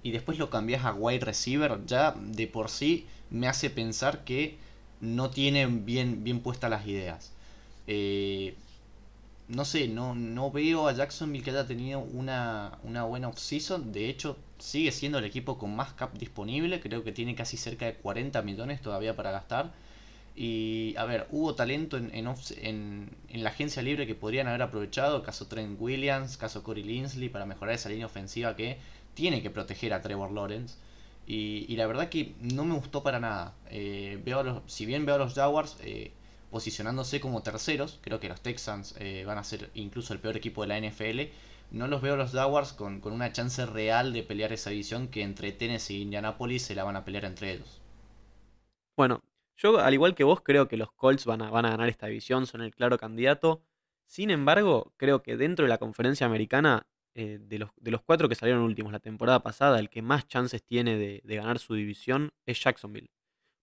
y 0.03 0.11
después 0.13 0.39
lo 0.39 0.51
cambias 0.51 0.85
a 0.85 0.93
wide 0.93 1.25
receiver, 1.25 1.81
ya 1.87 2.15
de 2.17 2.47
por 2.47 2.71
sí 2.71 3.07
me 3.31 3.49
hace 3.49 3.71
pensar 3.71 4.25
que 4.25 4.59
no 5.01 5.31
tienen 5.31 5.85
bien, 5.87 6.25
bien 6.25 6.41
puestas 6.41 6.71
las 6.71 6.87
ideas. 6.87 7.33
Eh, 7.87 8.55
no 9.49 9.65
sé, 9.65 9.89
no, 9.89 10.15
no 10.15 10.51
veo 10.53 10.87
a 10.89 10.93
Jacksonville 10.93 11.43
que 11.45 11.51
haya 11.51 11.67
tenido 11.67 12.01
una, 12.01 12.79
una 12.85 13.05
buena 13.05 13.29
offseason. 13.29 13.93
De 13.93 14.09
hecho, 14.09 14.37
sigue 14.59 14.93
siendo 14.93 15.19
el 15.19 15.25
equipo 15.25 15.59
con 15.59 15.75
más 15.75 15.93
cap 15.95 16.13
disponible. 16.17 16.81
Creo 16.81 17.03
que 17.03 17.13
tiene 17.13 17.35
casi 17.35 17.57
cerca 17.57 17.87
de 17.87 17.95
40 17.95 18.43
millones 18.43 18.81
todavía 18.81 19.17
para 19.17 19.33
gastar. 19.33 19.73
Y 20.37 20.95
a 20.97 21.05
ver, 21.05 21.27
hubo 21.31 21.55
talento 21.55 21.97
en, 21.97 22.15
en, 22.15 23.11
en, 23.29 23.43
la 23.43 23.51
agencia 23.51 23.83
libre 23.83 24.07
que 24.07 24.15
podrían 24.15 24.47
haber 24.47 24.63
aprovechado. 24.63 25.23
Caso 25.23 25.47
Trent 25.47 25.81
Williams, 25.81 26.37
caso 26.37 26.63
Corey 26.63 26.85
Linsley, 26.85 27.29
para 27.29 27.47
mejorar 27.47 27.75
esa 27.75 27.89
línea 27.89 28.07
ofensiva 28.07 28.55
que 28.57 28.79
tiene 29.15 29.43
que 29.43 29.51
proteger 29.51 29.93
a 29.93 30.01
Trevor 30.03 30.31
Lawrence. 30.31 30.77
Y, 31.27 31.77
la 31.77 31.87
verdad 31.87 32.09
que 32.09 32.35
no 32.41 32.65
me 32.65 32.75
gustó 32.75 33.03
para 33.03 33.21
nada. 33.21 33.55
Eh, 33.71 34.21
veo 34.25 34.63
si 34.67 34.85
bien 34.85 35.07
veo 35.07 35.15
a 35.15 35.19
los 35.19 35.35
Jaguars 35.35 35.77
eh, 35.83 36.13
posicionándose 36.51 37.21
como 37.21 37.43
terceros, 37.43 38.01
creo 38.03 38.19
que 38.19 38.29
los 38.29 38.41
Texans 38.41 38.97
eh, 38.99 39.25
van 39.25 39.39
a 39.39 39.45
ser 39.45 39.71
incluso 39.75 40.13
el 40.13 40.19
peor 40.19 40.37
equipo 40.37 40.63
de 40.63 40.69
la 40.69 40.81
NFL. 40.81 41.33
No 41.71 41.87
los 41.87 42.03
veo 42.03 42.15
a 42.15 42.17
los 42.17 42.33
Jaguars 42.33 42.73
con, 42.73 43.01
una 43.05 43.33
chance 43.33 43.65
real 43.65 44.13
de 44.13 44.25
pelear 44.25 44.53
esa 44.53 44.71
división 44.71 45.09
que 45.09 45.23
entre 45.23 45.53
Tennessee 45.53 45.99
e 45.99 46.01
Indianapolis 46.01 46.63
se 46.63 46.75
la 46.75 46.83
van 46.83 46.97
a 46.97 47.05
pelear 47.05 47.25
entre 47.25 47.53
ellos. 47.53 47.81
Bueno, 48.97 49.23
yo 49.57 49.79
al 49.79 49.95
igual 49.95 50.17
que 50.17 50.25
vos 50.25 50.41
creo 50.41 50.67
que 50.67 50.77
los 50.77 50.91
Colts 50.93 51.27
van 51.27 51.43
a, 51.43 51.51
van 51.51 51.65
a 51.65 51.71
ganar 51.71 51.89
esta 51.89 52.09
división, 52.09 52.47
son 52.47 52.63
el 52.63 52.75
claro 52.75 52.99
candidato. 52.99 53.63
Sin 54.07 54.31
embargo, 54.31 54.93
creo 54.97 55.23
que 55.23 55.37
dentro 55.37 55.65
de 55.65 55.69
la 55.69 55.79
conferencia 55.79 56.27
americana 56.27 56.89
eh, 57.15 57.39
de, 57.41 57.59
los, 57.59 57.71
de, 57.77 57.91
los, 57.91 58.03
cuatro 58.03 58.29
que 58.29 58.37
salieron 58.37 58.63
últimos 58.63 58.93
la 58.93 59.01
temporada 59.01 59.43
pasada, 59.43 59.81
el 59.81 59.91
que 59.91 60.01
más 60.01 60.29
chances 60.29 60.63
tiene 60.63 60.97
de, 60.97 61.23
ganar 61.25 61.59
su 61.59 61.75
división 61.75 62.31
es 62.47 62.63
Jacksonville. 62.63 63.11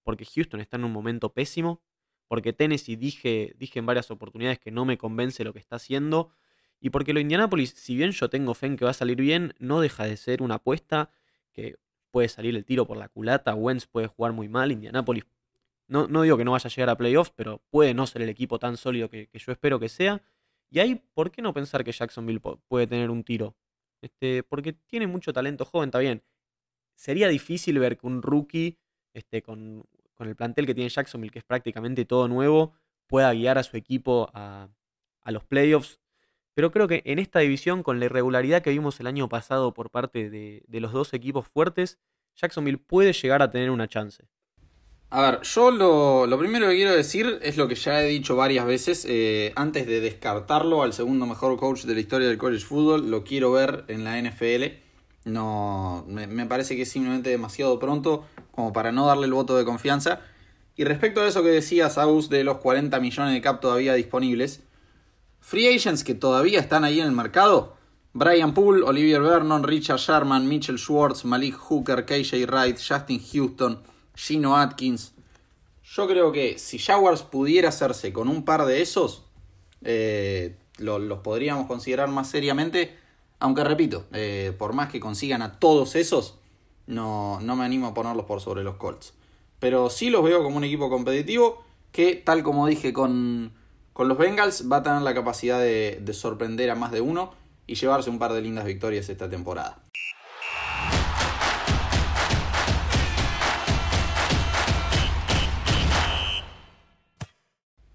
Porque 0.03 0.25
Houston 0.25 0.59
está 0.59 0.77
en 0.77 0.83
un 0.83 0.91
momento 0.91 1.33
pésimo. 1.33 1.81
Porque 2.27 2.51
Tennessee 2.51 2.97
dije, 2.97 3.53
dije 3.57 3.79
en 3.79 3.85
varias 3.85 4.11
oportunidades 4.11 4.59
que 4.59 4.69
no 4.69 4.83
me 4.83 4.97
convence 4.97 5.45
lo 5.45 5.53
que 5.53 5.59
está 5.59 5.77
haciendo. 5.77 6.31
Y 6.79 6.89
porque 6.89 7.13
lo 7.13 7.21
Indianapolis, 7.21 7.71
si 7.71 7.95
bien 7.95 8.11
yo 8.11 8.29
tengo 8.29 8.53
fe 8.53 8.67
en 8.67 8.77
que 8.77 8.85
va 8.85 8.91
a 8.91 8.93
salir 8.93 9.17
bien, 9.17 9.53
no 9.59 9.79
deja 9.79 10.03
de 10.03 10.17
ser 10.17 10.41
una 10.43 10.55
apuesta 10.55 11.09
que 11.53 11.77
puede 12.11 12.27
salir 12.27 12.55
el 12.55 12.65
tiro 12.65 12.85
por 12.85 12.97
la 12.97 13.07
culata. 13.07 13.55
Wentz 13.55 13.87
puede 13.87 14.07
jugar 14.07 14.33
muy 14.33 14.49
mal. 14.49 14.71
Indianapolis 14.73 15.25
No, 15.87 16.07
no 16.07 16.21
digo 16.23 16.37
que 16.37 16.43
no 16.43 16.51
vaya 16.51 16.67
a 16.67 16.69
llegar 16.69 16.89
a 16.89 16.97
playoffs, 16.97 17.31
pero 17.33 17.61
puede 17.69 17.93
no 17.93 18.07
ser 18.07 18.21
el 18.21 18.29
equipo 18.29 18.59
tan 18.59 18.75
sólido 18.75 19.09
que 19.09 19.29
yo 19.33 19.51
espero 19.53 19.79
que 19.79 19.87
sea. 19.87 20.21
Y 20.69 20.79
ahí, 20.79 21.01
¿por 21.13 21.31
qué 21.31 21.41
no 21.41 21.53
pensar 21.53 21.83
que 21.83 21.91
Jacksonville 21.91 22.41
puede 22.67 22.87
tener 22.87 23.09
un 23.09 23.23
tiro? 23.23 23.55
Este, 24.01 24.43
porque 24.43 24.73
tiene 24.73 25.07
mucho 25.07 25.33
talento 25.33 25.65
joven, 25.65 25.89
está 25.89 25.99
bien. 25.99 26.23
Sería 26.95 27.27
difícil 27.27 27.79
ver 27.79 27.97
que 27.97 28.07
un 28.07 28.21
rookie 28.21 28.77
este, 29.13 29.41
con, 29.41 29.85
el 30.19 30.35
plantel 30.35 30.65
que 30.65 30.75
tiene 30.75 30.89
Jacksonville, 30.89 31.31
que 31.31 31.39
es 31.39 31.45
prácticamente 31.45 32.05
todo 32.05 32.27
nuevo, 32.27 32.73
pueda 33.07 33.33
guiar 33.33 33.57
a 33.57 33.63
su 33.63 33.77
equipo 33.77 34.29
a, 34.33 34.69
los 35.25 35.43
playoffs. 35.45 35.99
Pero 36.53 36.71
creo 36.71 36.87
que 36.87 37.03
en 37.05 37.19
esta 37.19 37.39
división, 37.39 37.83
con 37.83 37.99
la 37.99 38.05
irregularidad 38.05 38.61
que 38.61 38.71
vimos 38.71 38.99
el 38.99 39.07
año 39.07 39.29
pasado 39.29 39.73
por 39.73 39.91
parte 39.91 40.29
de 40.29 40.79
los 40.79 40.91
dos 40.91 41.13
equipos 41.13 41.47
fuertes, 41.47 41.99
Jacksonville 42.35 42.77
puede 42.77 43.13
llegar 43.13 43.41
a 43.41 43.49
tener 43.51 43.69
una 43.71 43.87
chance. 43.87 44.27
A 45.09 45.21
ver, 45.21 45.41
yo 45.41 45.71
lo, 45.71 46.27
lo, 46.27 46.37
primero 46.37 46.67
que 46.67 46.75
quiero 46.75 46.93
decir 46.93 47.39
es 47.41 47.55
lo 47.55 47.69
que 47.69 47.75
ya 47.75 48.03
he 48.03 48.07
dicho 48.07 48.35
varias 48.35 48.65
veces. 48.65 49.05
Eh, 49.07 49.53
antes 49.55 49.87
de 49.87 50.01
descartarlo 50.01 50.83
al 50.83 50.91
segundo 50.91 51.25
mejor 51.25 51.57
coach 51.57 51.83
de 51.83 51.93
la 51.93 52.01
historia 52.01 52.27
del 52.27 52.37
college 52.37 52.65
football, 52.65 53.09
lo 53.09 53.23
quiero 53.23 53.53
ver 53.53 53.85
en 53.87 54.03
la 54.03 54.21
NFL. 54.21 54.65
No, 55.23 56.03
me, 56.09 56.27
me, 56.27 56.45
parece 56.45 56.75
que 56.75 56.81
es 56.81 56.91
simplemente 56.91 57.29
demasiado 57.29 57.79
pronto 57.79 58.25
como 58.51 58.73
para 58.73 58.91
no 58.91 59.07
darle 59.07 59.27
el 59.27 59.33
voto 59.33 59.57
de 59.57 59.63
confianza. 59.63 60.19
Y 60.75 60.83
respecto 60.83 61.21
a 61.21 61.27
eso 61.27 61.41
que 61.41 61.49
decías, 61.49 61.97
Agus, 61.97 62.29
de 62.29 62.43
los 62.43 62.57
40 62.57 62.99
millones 62.99 63.33
de 63.33 63.41
cap 63.41 63.61
todavía 63.61 63.93
disponibles, 63.93 64.61
free 65.39 65.67
agents 65.67 66.03
que 66.03 66.15
todavía 66.15 66.59
están 66.59 66.83
ahí 66.83 66.99
en 66.99 67.07
el 67.07 67.13
mercado, 67.13 67.77
Brian 68.11 68.53
Poole, 68.53 68.83
Olivier 68.83 69.21
Vernon, 69.21 69.63
Richard 69.63 69.99
Sherman, 69.99 70.47
Mitchell 70.47 70.77
Schwartz, 70.77 71.23
Malik 71.23 71.55
Hooker, 71.55 72.05
KJ 72.05 72.45
Wright, 72.45 72.77
Justin 72.77 73.21
Houston, 73.31 73.79
Gino 74.17 74.57
Atkins. 74.57 75.13
Yo 75.83 76.07
creo 76.07 76.31
que 76.31 76.57
si 76.57 76.79
Jaguars 76.79 77.21
pudiera 77.21 77.69
hacerse 77.69 78.11
con 78.11 78.27
un 78.27 78.43
par 78.43 78.65
de 78.65 78.81
esos, 78.81 79.23
eh, 79.83 80.57
lo, 80.77 80.99
los 80.99 81.19
podríamos 81.19 81.67
considerar 81.67 82.09
más 82.09 82.29
seriamente. 82.29 82.97
Aunque 83.39 83.63
repito, 83.63 84.05
eh, 84.11 84.53
por 84.57 84.73
más 84.73 84.89
que 84.89 84.99
consigan 84.99 85.43
a 85.43 85.59
todos 85.59 85.95
esos, 85.95 86.39
no, 86.87 87.39
no 87.41 87.55
me 87.55 87.63
animo 87.63 87.87
a 87.87 87.93
ponerlos 87.93 88.25
por 88.25 88.41
sobre 88.41 88.63
los 88.63 88.75
Colts. 88.75 89.13
Pero 89.59 89.89
sí 89.89 90.09
los 90.09 90.23
veo 90.23 90.43
como 90.43 90.57
un 90.57 90.63
equipo 90.63 90.89
competitivo 90.89 91.63
que, 91.91 92.15
tal 92.15 92.41
como 92.41 92.65
dije 92.65 92.93
con, 92.93 93.53
con 93.93 94.07
los 94.07 94.17
Bengals, 94.17 94.69
va 94.69 94.77
a 94.77 94.83
tener 94.83 95.03
la 95.03 95.13
capacidad 95.13 95.59
de 95.59 96.13
sorprender 96.13 96.71
a 96.71 96.75
más 96.75 96.91
de 96.91 97.01
uno 97.01 97.33
y 97.67 97.75
llevarse 97.75 98.09
un 98.09 98.17
par 98.17 98.33
de 98.33 98.41
lindas 98.41 98.65
victorias 98.65 99.09
esta 99.09 99.29
temporada. 99.29 99.83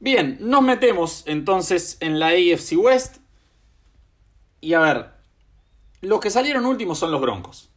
Bien, 0.02 0.36
nos 0.40 0.62
metemos 0.62 1.22
entonces 1.26 1.96
en 2.00 2.18
la 2.18 2.30
AFC 2.30 2.72
West. 2.76 3.18
Y 4.60 4.74
a 4.74 4.80
ver, 4.80 5.10
los 6.00 6.18
que 6.18 6.28
salieron 6.28 6.66
últimos 6.66 6.98
son 6.98 7.12
los 7.12 7.20
Broncos. 7.20 7.70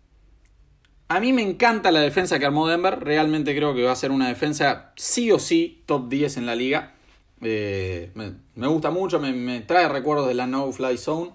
A 1.07 1.19
mí 1.19 1.33
me 1.33 1.43
encanta 1.43 1.91
la 1.91 1.99
defensa 1.99 2.39
que 2.39 2.47
armó 2.47 2.67
Denver. 2.67 2.99
Realmente 2.99 3.55
creo 3.55 3.75
que 3.75 3.83
va 3.83 3.91
a 3.91 3.95
ser 3.95 4.09
una 4.09 4.27
defensa 4.27 4.91
sí 4.95 5.31
o 5.31 5.37
sí 5.37 5.83
top 5.85 6.09
10 6.09 6.37
en 6.37 6.47
la 6.47 6.55
liga. 6.55 6.95
Eh, 7.41 8.09
me, 8.15 8.67
gusta 8.69 8.89
mucho, 8.89 9.19
me, 9.19 9.61
trae 9.61 9.87
recuerdos 9.87 10.27
de 10.27 10.33
la 10.33 10.47
No 10.47 10.71
Fly 10.71 10.97
Zone. 10.97 11.29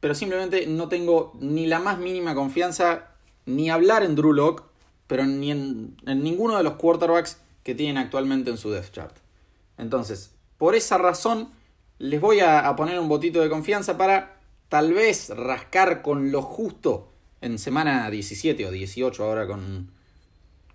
Pero 0.00 0.14
simplemente 0.14 0.66
no 0.66 0.88
tengo 0.88 1.34
ni 1.40 1.66
la 1.66 1.78
más 1.78 1.98
mínima 1.98 2.34
confianza 2.34 3.08
ni 3.44 3.68
hablar 3.68 4.02
en 4.02 4.16
Drew 4.16 4.32
Lock, 4.32 4.64
pero 5.06 5.26
ni 5.26 5.50
en, 5.50 5.98
en 6.06 6.22
ninguno 6.22 6.56
de 6.56 6.62
los 6.62 6.76
quarterbacks 6.76 7.38
que 7.62 7.74
tienen 7.74 7.98
actualmente 7.98 8.48
en 8.48 8.56
su 8.56 8.70
depth 8.70 8.92
chart. 8.92 9.14
Entonces, 9.80 10.34
por 10.58 10.74
esa 10.74 10.98
razón, 10.98 11.48
les 11.98 12.20
voy 12.20 12.40
a, 12.40 12.74
poner 12.76 12.98
un 13.00 13.08
botito 13.08 13.40
de 13.40 13.48
confianza 13.48 13.96
para 13.96 14.36
tal 14.68 14.92
vez 14.92 15.30
rascar 15.30 16.02
con 16.02 16.30
lo 16.30 16.42
justo 16.42 17.08
en 17.40 17.58
semana 17.58 18.08
17 18.10 18.66
o 18.66 18.70
18 18.70 19.24
ahora 19.24 19.46
con, 19.46 19.90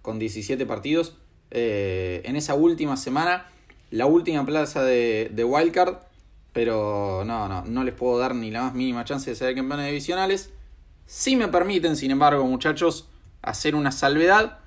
con 0.02 0.20
17 0.20 0.66
partidos. 0.66 1.16
Eh, 1.52 2.22
en 2.26 2.36
esa 2.36 2.56
última 2.56 2.98
semana, 2.98 3.48
la 3.92 4.08
última 4.08 4.46
plaza 4.46 4.84
de, 4.84 5.30
de 5.32 5.44
Wildcard. 5.44 5.98
Pero 6.52 7.24
no, 7.26 7.50
no, 7.50 7.66
no 7.66 7.84
les 7.84 7.94
puedo 7.94 8.18
dar 8.18 8.34
ni 8.34 8.50
la 8.50 8.64
más 8.64 8.74
mínima 8.74 9.04
chance 9.04 9.30
de 9.30 9.36
ser 9.36 9.54
campeones 9.54 9.88
divisionales. 9.88 10.52
Si 11.06 11.36
me 11.36 11.50
permiten, 11.50 11.96
sin 11.96 12.12
embargo, 12.12 12.46
muchachos, 12.46 13.08
hacer 13.42 13.76
una 13.76 13.92
salvedad. 13.92 14.60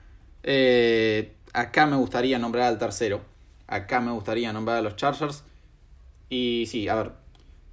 Eh, 0.43 1.35
acá 1.53 1.87
me 1.87 1.97
gustaría 1.97 2.39
nombrar 2.39 2.65
al 2.65 2.79
tercero. 2.79 3.23
Acá 3.69 4.01
me 4.01 4.11
gustaría 4.11 4.53
nombrar 4.53 4.79
a 4.79 4.83
los 4.83 4.97
Chargers. 4.97 5.45
Y 6.29 6.65
sí, 6.67 6.89
a 6.89 6.97
ver. 6.97 7.13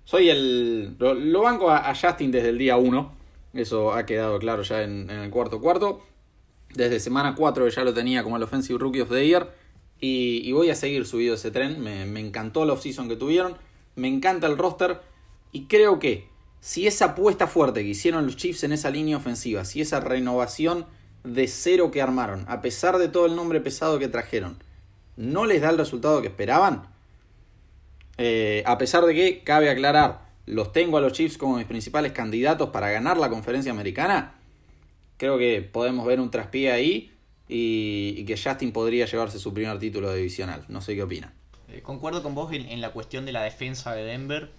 Soy 0.04 0.30
el. 0.30 0.96
Lo, 1.00 1.42
banco 1.42 1.72
a, 1.72 1.94
Justin 1.96 2.32
desde 2.32 2.50
el 2.50 2.58
día 2.58 2.78
1. 2.78 3.16
Eso 3.54 3.94
ha 3.94 4.06
quedado 4.06 4.38
claro 4.38 4.62
ya 4.62 4.84
en, 4.84 5.10
el 5.10 5.30
cuarto 5.32 5.60
cuarto. 5.60 6.06
Desde 6.74 7.00
semana 7.00 7.34
4 7.34 7.70
ya 7.70 7.84
lo 7.84 7.94
tenía 7.94 8.24
como 8.24 8.38
el 8.38 8.44
Offensive 8.44 8.78
Rookie 8.78 9.02
of 9.02 9.10
the 9.10 9.26
Year. 9.26 9.50
Y, 10.00 10.42
y 10.44 10.52
voy 10.52 10.70
a 10.70 10.76
seguir 10.76 11.06
subido 11.06 11.36
ese 11.36 11.50
tren. 11.50 11.82
Me, 11.82 12.06
me 12.06 12.20
encantó 12.20 12.66
la 12.66 12.74
offseason 12.74 13.08
que 13.08 13.16
tuvieron. 13.16 13.56
Me 13.96 14.08
encanta 14.10 14.48
el 14.48 14.58
roster. 14.58 15.00
Y 15.54 15.66
creo 15.66 16.00
que 16.00 16.28
si 16.60 16.88
esa 16.88 17.06
apuesta 17.06 17.48
fuerte 17.48 17.84
que 17.84 17.90
hicieron 17.90 18.26
los 18.26 18.36
Chiefs 18.36 18.64
en 18.64 18.74
esa 18.74 18.90
línea 18.90 19.18
ofensiva, 19.18 19.64
si 19.64 19.82
esa 19.82 20.02
renovación 20.02 20.86
de 21.24 21.48
cero 21.48 21.92
que 21.92 22.02
armaron, 22.02 22.44
a 22.48 22.62
pesar 22.62 22.98
de 22.98 23.08
todo 23.08 23.26
el 23.26 23.36
nombre 23.36 23.62
pesado 23.62 24.00
que 24.00 24.08
trajeron, 24.08 24.58
no 25.18 25.46
les 25.46 25.62
da 25.62 25.70
el 25.70 25.78
resultado 25.78 26.22
que 26.22 26.28
esperaban, 26.28 26.88
eh, 28.18 28.64
a 28.66 28.78
pesar 28.78 29.06
de 29.06 29.14
que, 29.14 29.44
cabe 29.44 29.70
aclarar, 29.70 30.26
los 30.46 30.72
tengo 30.72 30.98
a 30.98 31.02
los 31.02 31.14
Chiefs 31.14 31.38
como 31.38 31.58
mis 31.58 31.66
principales 31.66 32.12
candidatos 32.12 32.70
para 32.70 32.90
ganar 32.90 33.18
la 33.18 33.30
conferencia 33.30 33.72
americana, 33.72 34.36
creo 35.18 35.38
que 35.38 35.62
podemos 35.62 36.06
ver 36.06 36.20
un 36.20 36.32
traspié 36.32 36.72
ahí 36.72 37.12
y, 37.48 38.24
que 38.26 38.38
Justin 38.38 38.72
podría 38.72 39.06
llevarse 39.06 39.40
su 39.40 39.54
primer 39.54 39.78
título 39.80 40.14
divisional. 40.14 40.66
No 40.68 40.82
sé 40.82 40.96
qué 40.96 41.04
opinan. 41.04 41.34
Eh, 41.70 41.82
concuerdo 41.82 42.24
con 42.24 42.36
vos 42.36 42.54
en, 42.54 42.68
en, 42.68 42.82
la 42.82 42.92
cuestión 42.92 43.26
de 43.26 43.32
la 43.32 43.44
defensa 43.44 43.94
de 43.94 44.04
Denver. 44.04 44.50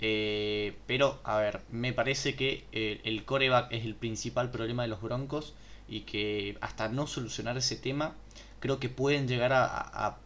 Eh, 0.00 0.74
pero, 0.86 1.18
a 1.24 1.38
ver, 1.38 1.60
me 1.70 1.92
parece 1.92 2.36
que 2.36 2.64
el, 2.72 3.00
el 3.04 3.24
coreback 3.24 3.72
es 3.72 3.84
el 3.84 3.94
principal 3.94 4.50
problema 4.50 4.82
de 4.82 4.88
los 4.88 5.00
Broncos 5.02 5.54
y 5.88 6.00
que 6.00 6.56
hasta 6.60 6.88
no 6.88 7.06
solucionar 7.06 7.56
ese 7.56 7.76
tema, 7.76 8.14
creo 8.60 8.78
que 8.80 8.88
pueden 8.88 9.28
llegar 9.28 9.52
a, 9.52 10.18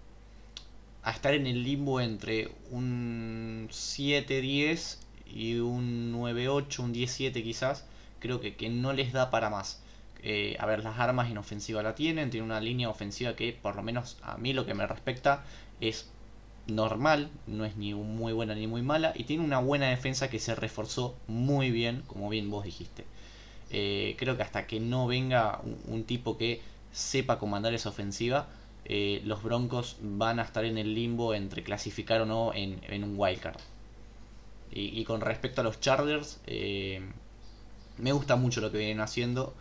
estar 1.07 1.35
en 1.35 1.47
el 1.47 1.65
limbo 1.65 2.01
entre 2.01 2.51
un 2.71 3.69
7-10 3.71 4.99
y 5.27 5.57
un 5.57 6.13
9-8, 6.15 6.79
un 6.81 6.95
10-7 6.95 7.43
quizás. 7.43 7.87
Creo 8.21 8.41
que, 8.41 8.55
que, 8.55 8.69
no 8.69 8.93
les 8.93 9.13
da 9.13 9.31
para 9.31 9.51
más. 9.51 9.83
Eh, 10.23 10.57
a 10.61 10.67
ver, 10.67 10.85
las 10.85 10.99
armas 11.01 11.31
en 11.31 11.39
ofensiva 11.39 11.83
la 11.83 11.95
tienen, 11.97 12.31
tiene 12.31 12.47
una 12.47 12.61
línea 12.61 12.89
ofensiva 12.89 13.35
que 13.35 13.53
por 13.53 13.75
lo 13.75 13.83
menos 13.83 14.19
a 14.23 14.37
mí 14.37 14.53
lo 14.53 14.65
que 14.65 14.75
me 14.75 14.87
respecta 14.87 15.45
es 15.81 16.09
normal, 16.69 17.31
no 17.49 17.65
es 17.65 17.77
ni 17.77 17.93
muy 17.95 18.33
buena 18.33 18.55
ni 18.55 18.69
muy 18.69 18.83
mala, 18.83 19.13
y 19.17 19.25
tiene 19.25 19.45
una 19.45 19.59
buena 19.59 19.89
defensa 19.89 20.31
que 20.31 20.39
se 20.39 20.55
reforzó 20.55 21.17
muy 21.27 21.73
bien, 21.73 22.03
como 22.07 22.29
bien 22.29 22.51
vos 22.51 22.65
dijiste. 22.65 23.05
Eh, 23.71 24.17
creo 24.19 24.37
que 24.37 24.43
hasta 24.43 24.67
que 24.67 24.79
no 24.81 25.07
venga 25.07 25.61
un 25.89 26.05
tipo 26.05 26.37
que 26.37 26.61
sepa 26.93 27.39
comandar 27.39 27.75
esa 27.75 27.89
ofensiva, 27.89 28.49
eh, 28.85 29.23
los 29.25 29.43
Broncos 29.43 29.97
van 30.01 30.39
a 30.39 30.43
estar 30.43 30.65
en 30.65 30.79
el 30.79 30.95
limbo 30.95 31.35
entre 31.35 31.63
clasificar 31.63 32.21
o 32.21 32.27
no 32.27 32.53
en, 32.55 32.81
en 32.89 33.05
un 33.05 33.15
wildcard. 33.17 33.59
Y, 34.71 34.99
y, 34.99 35.05
con 35.05 35.21
respecto 35.21 35.61
a 35.61 35.65
los 35.65 35.81
Chargers, 35.81 36.41
eh, 36.47 37.01
me 37.99 38.13
gusta 38.13 38.37
mucho 38.37 38.61
lo 38.61 38.73
que 38.73 38.79
vienen 38.79 39.01
haciendo. 39.01 39.55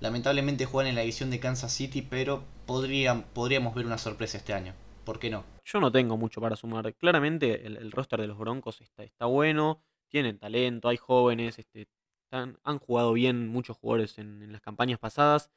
Lamentablemente 0.00 0.66
juegan 0.66 0.90
en 0.90 0.94
la 0.94 1.02
edición 1.02 1.30
de 1.30 1.40
Kansas 1.40 1.72
City, 1.72 2.02
pero 2.02 2.44
podrían, 2.66 3.22
podríamos 3.22 3.74
ver 3.74 3.86
una 3.86 3.98
sorpresa 3.98 4.38
este 4.38 4.54
año. 4.54 4.72
¿Por 5.04 5.18
qué 5.18 5.30
no? 5.30 5.44
Yo 5.64 5.80
no 5.80 5.90
tengo 5.90 6.16
mucho 6.16 6.40
para 6.40 6.56
sumar. 6.56 6.94
Claramente 6.94 7.66
el, 7.66 7.90
roster 7.90 8.20
de 8.20 8.28
los 8.28 8.38
Broncos 8.38 8.80
está, 8.80 9.02
está, 9.02 9.26
bueno, 9.26 9.82
tienen 10.08 10.38
talento, 10.38 10.88
hay 10.88 10.96
jóvenes, 10.96 11.58
este, 11.58 11.88
han 12.30 12.78
jugado 12.78 13.12
bien 13.12 13.48
muchos 13.48 13.76
jugadores 13.76 14.18
en, 14.18 14.42
en 14.42 14.52
las 14.52 14.60
campañas 14.60 15.00
pasadas. 15.00 15.50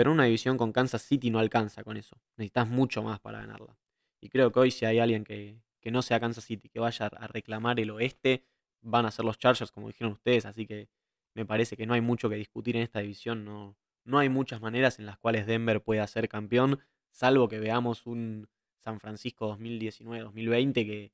Pero 0.00 0.12
una 0.12 0.24
división 0.24 0.56
con 0.56 0.72
Kansas 0.72 1.02
City 1.02 1.28
no 1.28 1.40
alcanza 1.40 1.84
con 1.84 1.98
eso. 1.98 2.16
Necesitas 2.38 2.66
mucho 2.66 3.02
más 3.02 3.20
para 3.20 3.40
ganarla. 3.40 3.76
Y 4.18 4.30
creo 4.30 4.50
que 4.50 4.58
hoy 4.58 4.70
si 4.70 4.86
hay 4.86 4.98
alguien 4.98 5.24
que, 5.24 5.60
que 5.78 5.90
no 5.90 6.00
sea 6.00 6.18
Kansas 6.18 6.44
City, 6.44 6.70
que 6.70 6.80
vaya 6.80 7.04
a 7.04 7.26
reclamar 7.26 7.78
el 7.80 7.90
oeste, 7.90 8.42
van 8.80 9.04
a 9.04 9.10
ser 9.10 9.26
los 9.26 9.36
Chargers, 9.36 9.70
como 9.70 9.88
dijeron 9.88 10.14
ustedes. 10.14 10.46
Así 10.46 10.66
que 10.66 10.88
me 11.34 11.44
parece 11.44 11.76
que 11.76 11.84
no 11.84 11.92
hay 11.92 12.00
mucho 12.00 12.30
que 12.30 12.36
discutir 12.36 12.76
en 12.76 12.82
esta 12.82 13.00
división. 13.00 13.44
No, 13.44 13.76
no 14.04 14.18
hay 14.18 14.30
muchas 14.30 14.62
maneras 14.62 14.98
en 14.98 15.04
las 15.04 15.18
cuales 15.18 15.44
Denver 15.44 15.82
pueda 15.82 16.06
ser 16.06 16.30
campeón, 16.30 16.80
salvo 17.10 17.48
que 17.48 17.58
veamos 17.58 18.06
un 18.06 18.48
San 18.78 19.00
Francisco 19.00 19.54
2019-2020 19.58 20.72
que 20.72 21.12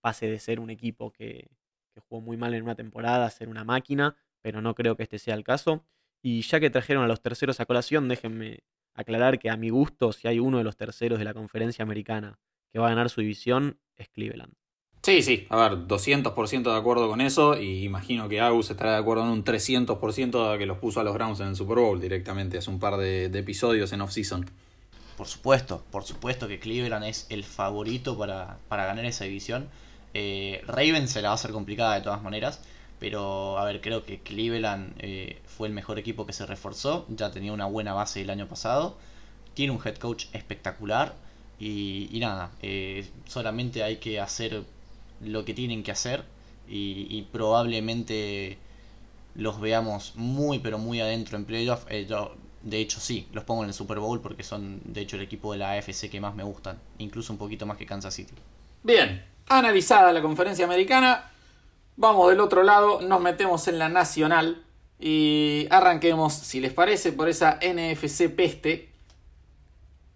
pase 0.00 0.26
de 0.28 0.40
ser 0.40 0.58
un 0.58 0.70
equipo 0.70 1.12
que, 1.12 1.48
que 1.94 2.00
jugó 2.00 2.22
muy 2.22 2.36
mal 2.36 2.54
en 2.54 2.64
una 2.64 2.74
temporada 2.74 3.24
a 3.24 3.30
ser 3.30 3.48
una 3.48 3.62
máquina, 3.62 4.16
pero 4.40 4.60
no 4.62 4.74
creo 4.74 4.96
que 4.96 5.04
este 5.04 5.20
sea 5.20 5.36
el 5.36 5.44
caso. 5.44 5.84
Y 6.28 6.42
ya 6.42 6.58
que 6.58 6.70
trajeron 6.70 7.04
a 7.04 7.06
los 7.06 7.22
terceros 7.22 7.60
a 7.60 7.66
colación, 7.66 8.08
déjenme 8.08 8.64
aclarar 8.94 9.38
que 9.38 9.48
a 9.48 9.56
mi 9.56 9.70
gusto, 9.70 10.10
si 10.10 10.26
hay 10.26 10.40
uno 10.40 10.58
de 10.58 10.64
los 10.64 10.76
terceros 10.76 11.20
de 11.20 11.24
la 11.24 11.32
conferencia 11.32 11.84
americana 11.84 12.40
que 12.72 12.80
va 12.80 12.86
a 12.86 12.88
ganar 12.88 13.10
su 13.10 13.20
división, 13.20 13.78
es 13.94 14.08
Cleveland. 14.08 14.52
Sí, 15.04 15.22
sí, 15.22 15.46
a 15.50 15.56
ver, 15.56 15.86
200% 15.86 16.62
de 16.64 16.76
acuerdo 16.76 17.08
con 17.08 17.20
eso 17.20 17.56
y 17.56 17.84
imagino 17.84 18.28
que 18.28 18.40
Agus 18.40 18.72
estará 18.72 18.94
de 18.94 18.98
acuerdo 18.98 19.22
en 19.22 19.28
un 19.28 19.44
300% 19.44 20.58
que 20.58 20.66
los 20.66 20.78
puso 20.78 20.98
a 20.98 21.04
los 21.04 21.14
Browns 21.14 21.38
en 21.38 21.46
el 21.46 21.54
Super 21.54 21.76
Bowl 21.76 22.00
directamente 22.00 22.58
hace 22.58 22.70
un 22.70 22.80
par 22.80 22.96
de, 22.96 23.26
episodios 23.26 23.92
en 23.92 24.00
off-season. 24.00 24.50
Por 25.16 25.28
supuesto, 25.28 25.84
por 25.92 26.02
supuesto 26.02 26.48
que 26.48 26.58
Cleveland 26.58 27.04
es 27.04 27.28
el 27.30 27.44
favorito 27.44 28.18
para, 28.18 28.58
ganar 28.68 29.04
esa 29.04 29.26
división. 29.26 29.68
Eh, 30.12 30.60
Ravens 30.66 31.12
se 31.12 31.22
la 31.22 31.28
va 31.28 31.32
a 31.32 31.36
hacer 31.36 31.52
complicada 31.52 31.94
de 31.94 32.00
todas 32.00 32.20
maneras, 32.20 32.64
pero 32.98 33.58
a 33.58 33.64
ver, 33.64 33.80
creo 33.80 34.04
que 34.04 34.20
Cleveland 34.20 34.94
eh, 34.98 35.40
fue 35.46 35.68
el 35.68 35.74
mejor 35.74 35.98
equipo 35.98 36.26
que 36.26 36.32
se 36.32 36.46
reforzó, 36.46 37.06
ya 37.08 37.30
tenía 37.30 37.52
una 37.52 37.66
buena 37.66 37.92
base 37.92 38.22
el 38.22 38.30
año 38.30 38.48
pasado, 38.48 38.96
tiene 39.54 39.72
un 39.72 39.80
head 39.84 39.96
coach 39.96 40.26
espectacular. 40.32 41.14
Y, 41.58 42.18
nada, 42.20 42.50
eh, 42.60 43.08
solamente 43.26 43.82
hay 43.82 43.96
que 43.96 44.20
hacer 44.20 44.64
lo 45.22 45.44
que 45.44 45.54
tienen 45.54 45.82
que 45.82 45.90
hacer. 45.90 46.24
Y, 46.68 47.22
probablemente 47.32 48.58
los 49.34 49.60
veamos 49.60 50.14
muy 50.16 50.58
pero 50.60 50.78
muy 50.78 51.00
adentro 51.00 51.36
en 51.36 51.44
playoff. 51.44 51.84
Eh, 51.88 52.06
de 52.62 52.78
hecho 52.78 53.00
sí, 53.00 53.28
los 53.32 53.44
pongo 53.44 53.62
en 53.62 53.68
el 53.68 53.74
Super 53.74 53.98
Bowl 54.00 54.20
porque 54.20 54.42
son 54.42 54.80
de 54.84 55.02
hecho 55.02 55.16
el 55.16 55.22
equipo 55.22 55.52
de 55.52 55.58
la 55.58 55.72
AFC 55.72 56.10
que 56.10 56.20
más 56.20 56.34
me 56.34 56.42
gustan, 56.42 56.78
incluso 56.98 57.32
un 57.32 57.38
poquito 57.38 57.64
más 57.64 57.76
que 57.76 57.86
Kansas 57.86 58.14
City. 58.14 58.34
Bien, 58.82 59.24
analizada 59.48 60.12
la 60.12 60.20
conferencia 60.20 60.64
americana, 60.64 61.30
vamos 61.96 62.30
del 62.30 62.40
otro 62.40 62.62
lado, 62.62 63.00
nos 63.00 63.20
metemos 63.20 63.68
en 63.68 63.78
la 63.78 63.88
nacional 63.88 64.64
y 64.98 65.66
arranquemos, 65.70 66.32
si 66.32 66.60
les 66.60 66.72
parece, 66.72 67.12
por 67.12 67.28
esa 67.28 67.58
NFC 67.60 68.28
peste. 68.34 68.92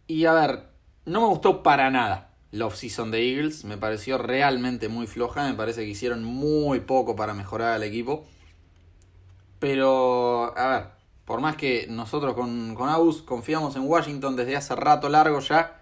Y 0.06 0.24
a 0.24 0.32
ver, 0.32 0.64
no 1.04 1.20
me 1.20 1.26
gustó 1.28 1.62
para 1.62 1.90
nada 1.90 2.30
la 2.50 2.66
off-season 2.66 3.10
de 3.10 3.30
Eagles. 3.30 3.64
Me 3.64 3.76
pareció 3.76 4.18
realmente 4.18 4.88
muy 4.88 5.06
floja. 5.06 5.46
Me 5.48 5.54
parece 5.54 5.82
que 5.82 5.90
hicieron 5.90 6.24
muy 6.24 6.80
poco 6.80 7.16
para 7.16 7.34
mejorar 7.34 7.72
al 7.72 7.82
equipo. 7.82 8.24
Pero, 9.58 10.56
a 10.56 10.68
ver, 10.68 10.86
por 11.24 11.40
más 11.40 11.56
que 11.56 11.86
nosotros 11.88 12.34
con, 12.34 12.74
con 12.74 12.88
Abus 12.88 13.22
confiamos 13.22 13.76
en 13.76 13.82
Washington 13.82 14.34
desde 14.36 14.56
hace 14.56 14.74
rato 14.74 15.08
largo 15.08 15.38
ya, 15.40 15.80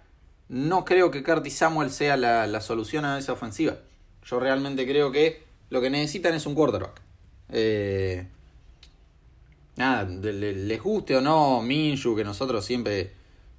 no 0.48 0.84
creo 0.84 1.10
que 1.10 1.22
Curtis 1.22 1.56
Samuel 1.56 1.90
sea 1.90 2.16
la, 2.16 2.60
solución 2.60 3.04
a 3.04 3.18
esa 3.18 3.32
ofensiva. 3.32 3.76
Yo 4.24 4.40
realmente 4.40 4.86
creo 4.86 5.12
que 5.12 5.46
lo 5.70 5.80
que 5.80 5.90
necesitan 5.90 6.34
es 6.34 6.46
un 6.46 6.54
quarterback. 6.54 7.00
Eh, 7.50 8.26
nada, 9.76 10.04
les 10.04 10.82
guste 10.82 11.16
o 11.16 11.20
no 11.20 11.62
Minshu, 11.62 12.14
que 12.16 12.24
nosotros 12.24 12.64
siempre 12.64 13.12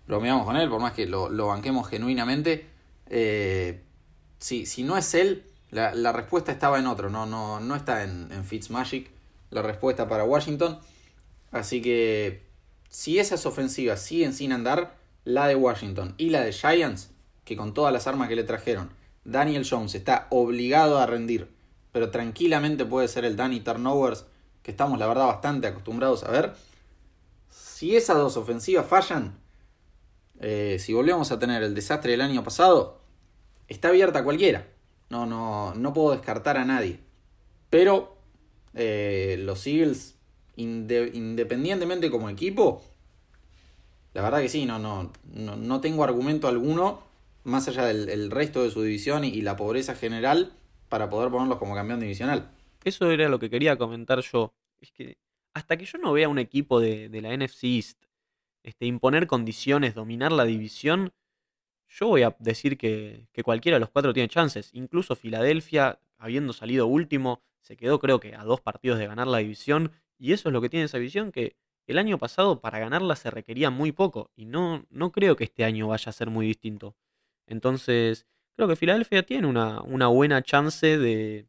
bromeamos 0.07 0.45
con 0.45 0.55
él, 0.55 0.69
por 0.69 0.81
más 0.81 0.93
que 0.93 1.05
lo, 1.05 1.29
lo 1.29 1.47
banquemos 1.47 1.87
genuinamente 1.87 2.65
eh, 3.09 3.81
si, 4.37 4.65
si 4.65 4.83
no 4.83 4.97
es 4.97 5.13
él, 5.13 5.43
la, 5.71 6.11
respuesta 6.11 6.51
estaba 6.51 6.79
en 6.79 6.87
otro, 6.87 7.09
no, 7.09 7.25
no, 7.25 7.59
no 7.59 7.75
está 7.75 8.03
en, 8.03 8.31
en 8.31 8.45
Fitzmagic 8.45 9.09
la 9.51 9.61
respuesta 9.61 10.07
para 10.07 10.23
Washington. 10.23 10.79
Así 11.51 11.81
que 11.81 12.43
si 12.89 13.19
esas 13.19 13.45
ofensivas 13.45 14.01
siguen 14.01 14.33
sin 14.33 14.51
andar, 14.51 14.95
la 15.25 15.47
de 15.47 15.55
Washington 15.55 16.15
y 16.17 16.29
la 16.29 16.41
de 16.41 16.53
Giants, 16.53 17.11
que 17.43 17.57
con 17.57 17.73
todas 17.73 17.91
las 17.91 18.07
armas 18.07 18.29
que 18.29 18.35
le 18.35 18.43
trajeron, 18.43 18.89
Daniel 19.25 19.67
Jones 19.69 19.95
está 19.95 20.27
obligado 20.29 20.99
a 20.99 21.05
rendir, 21.05 21.49
pero 21.91 22.11
tranquilamente 22.11 22.85
puede 22.85 23.07
ser 23.07 23.25
el 23.25 23.35
Danny 23.35 23.59
Turnovers, 23.61 24.25
que 24.63 24.71
estamos 24.71 24.99
la 24.99 25.07
verdad 25.07 25.27
bastante 25.27 25.67
acostumbrados 25.67 26.23
a 26.23 26.31
ver. 26.31 26.53
Si 27.49 27.95
esas 27.95 28.17
dos 28.17 28.37
ofensivas 28.37 28.85
fallan, 28.85 29.37
eh, 30.39 30.77
si 30.79 30.93
volvemos 30.93 31.31
a 31.31 31.39
tener 31.39 31.63
el 31.63 31.75
desastre 31.75 32.11
del 32.11 32.21
año 32.21 32.43
pasado, 32.43 32.99
está 33.67 33.89
abierta 33.89 34.19
a 34.19 34.23
cualquiera. 34.23 34.67
No, 35.09 35.25
no, 35.25 35.73
no 35.73 35.93
puedo 35.93 36.11
descartar 36.11 36.57
a 36.57 36.65
nadie. 36.65 36.99
Pero 37.69 38.17
eh, 38.73 39.37
los 39.39 39.65
Eagles, 39.65 40.15
independientemente 40.55 42.11
como 42.11 42.29
equipo, 42.29 42.81
la 44.13 44.21
verdad 44.21 44.41
que 44.41 44.49
sí, 44.49 44.65
no, 44.65 44.79
no, 44.79 45.11
no, 45.33 45.81
tengo 45.81 46.03
argumento 46.03 46.47
alguno, 46.47 47.01
más 47.43 47.67
allá 47.67 47.85
del 47.85 48.31
resto 48.31 48.63
de 48.63 48.71
su 48.71 48.81
división 48.81 49.23
y, 49.23 49.41
la 49.41 49.55
pobreza 49.55 49.95
general, 49.95 50.53
para 50.89 51.09
poder 51.09 51.31
ponerlos 51.31 51.57
como 51.57 51.75
campeón 51.75 51.99
divisional. 51.99 52.49
Eso 52.83 53.11
era 53.11 53.29
lo 53.29 53.39
que 53.39 53.49
quería 53.49 53.77
comentar 53.77 54.19
yo. 54.21 54.53
Es 54.81 54.91
que 54.91 55.17
hasta 55.53 55.77
que 55.77 55.85
yo 55.85 55.97
no 55.97 56.13
vea 56.13 56.29
un 56.29 56.39
equipo 56.39 56.79
de, 56.79 57.09
la 57.21 57.35
NFC 57.35 57.63
East 57.65 58.03
este, 58.63 58.85
imponer 58.85 59.27
condiciones, 59.27 59.95
dominar 59.95 60.31
la 60.31 60.45
división, 60.45 61.13
yo 61.87 62.07
voy 62.07 62.23
a 62.23 62.35
decir 62.39 62.77
que, 62.77 63.27
cualquiera 63.43 63.75
de 63.75 63.79
los 63.79 63.89
cuatro 63.89 64.13
tiene 64.13 64.29
chances. 64.29 64.69
Incluso 64.73 65.15
Filadelfia, 65.15 65.99
habiendo 66.17 66.53
salido 66.53 66.87
último, 66.87 67.41
se 67.61 67.77
quedó 67.77 67.99
creo 67.99 68.19
que 68.19 68.35
a 68.35 68.43
dos 68.43 68.61
partidos 68.61 68.99
de 68.99 69.07
ganar 69.07 69.27
la 69.27 69.39
división. 69.39 69.91
Y 70.17 70.33
eso 70.33 70.49
es 70.49 70.53
lo 70.53 70.61
que 70.61 70.69
tiene 70.69 70.85
esa 70.85 70.97
división, 70.97 71.31
que 71.31 71.55
el 71.87 71.97
año 71.97 72.17
pasado 72.19 72.61
para 72.61 72.79
ganarla 72.79 73.15
se 73.15 73.31
requería 73.31 73.69
muy 73.71 73.91
poco. 73.91 74.29
Y 74.35 74.45
no, 74.45 74.85
no 74.89 75.11
creo 75.11 75.35
que 75.35 75.45
este 75.45 75.63
año 75.63 75.87
vaya 75.87 76.09
a 76.09 76.13
ser 76.13 76.29
muy 76.29 76.45
distinto. 76.45 76.95
Entonces, 77.47 78.27
creo 78.59 78.67
que 78.67 78.75
Filadelfia 78.75 79.23
tiene 79.23 79.47
una, 79.47 80.07
buena 80.07 80.41
chance 80.41 80.97
de, 80.97 81.47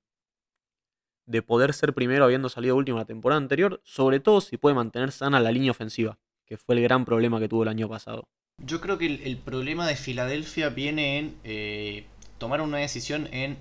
de 1.27 1.43
poder 1.43 1.75
ser 1.75 1.93
primero 1.93 2.25
habiendo 2.25 2.49
salido 2.49 2.77
último 2.77 2.99
la 2.99 3.05
temporada 3.05 3.41
anterior, 3.41 3.81
sobre 3.83 4.21
todo 4.21 4.41
si 4.41 4.57
puede 4.59 4.77
mantener 4.77 5.11
sana 5.11 5.41
la 5.41 5.51
línea 5.51 5.73
ofensiva, 5.73 6.21
que 6.47 6.57
fue 6.57 6.77
el 6.77 6.83
gran 6.83 7.05
problema 7.05 7.41
que 7.41 7.49
tuvo 7.49 7.65
el 7.65 7.69
año 7.69 7.89
pasado. 7.89 8.29
Yo 8.59 8.81
creo 8.81 8.97
que 8.97 9.07
el, 9.07 9.39
problema 9.39 9.89
de 9.89 9.97
Filadelfia 9.97 10.69
viene 10.69 11.19
en 11.19 11.35
eh, 11.43 12.07
tomar 12.39 12.61
una 12.61 12.79
decisión 12.79 13.29
en 13.33 13.59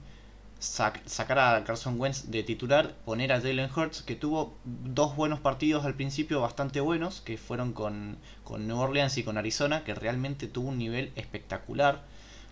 sacar 0.60 1.40
a 1.40 1.64
Carson 1.64 2.00
Wentz 2.00 2.30
de 2.30 2.44
titular, 2.44 2.94
poner 3.04 3.34
a 3.34 3.42
Jalen 3.42 3.72
Hurts, 3.76 4.04
que 4.04 4.16
tuvo 4.16 4.60
dos 4.64 5.16
buenos 5.16 5.40
partidos 5.40 5.86
al 5.86 5.96
principio 5.96 6.40
bastante 6.40 6.82
buenos, 6.82 7.22
que 7.22 7.40
fueron 7.40 7.74
con 7.74 8.20
New 8.60 8.78
Orleans 8.78 9.18
y 9.18 9.24
con 9.24 9.40
Arizona, 9.40 9.84
que 9.84 9.96
realmente 9.96 10.46
tuvo 10.46 10.70
un 10.70 10.78
nivel 10.78 11.12
espectacular. 11.16 12.04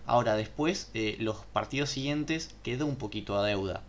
Ahora 0.08 0.36
después, 0.36 0.90
eh, 0.94 1.16
los 1.20 1.36
partidos 1.52 1.90
siguientes 1.90 2.54
quedó 2.62 2.86
un 2.86 2.96
poquito 2.96 3.38
a 3.38 3.46
deuda. 3.46 3.82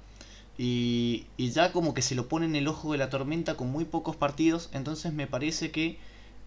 Y, 0.58 1.28
ya 1.38 1.72
como 1.72 1.94
que 1.94 2.02
se 2.02 2.14
lo 2.14 2.28
pone 2.28 2.46
en 2.46 2.58
el 2.58 2.68
ojo 2.68 2.92
de 2.92 2.98
la 2.98 3.10
tormenta 3.10 3.56
con 3.56 3.72
muy 3.72 3.86
pocos 3.86 4.18
partidos, 4.18 4.70
entonces 4.74 5.14
me 5.14 5.28
parece 5.28 5.72
que 5.72 5.98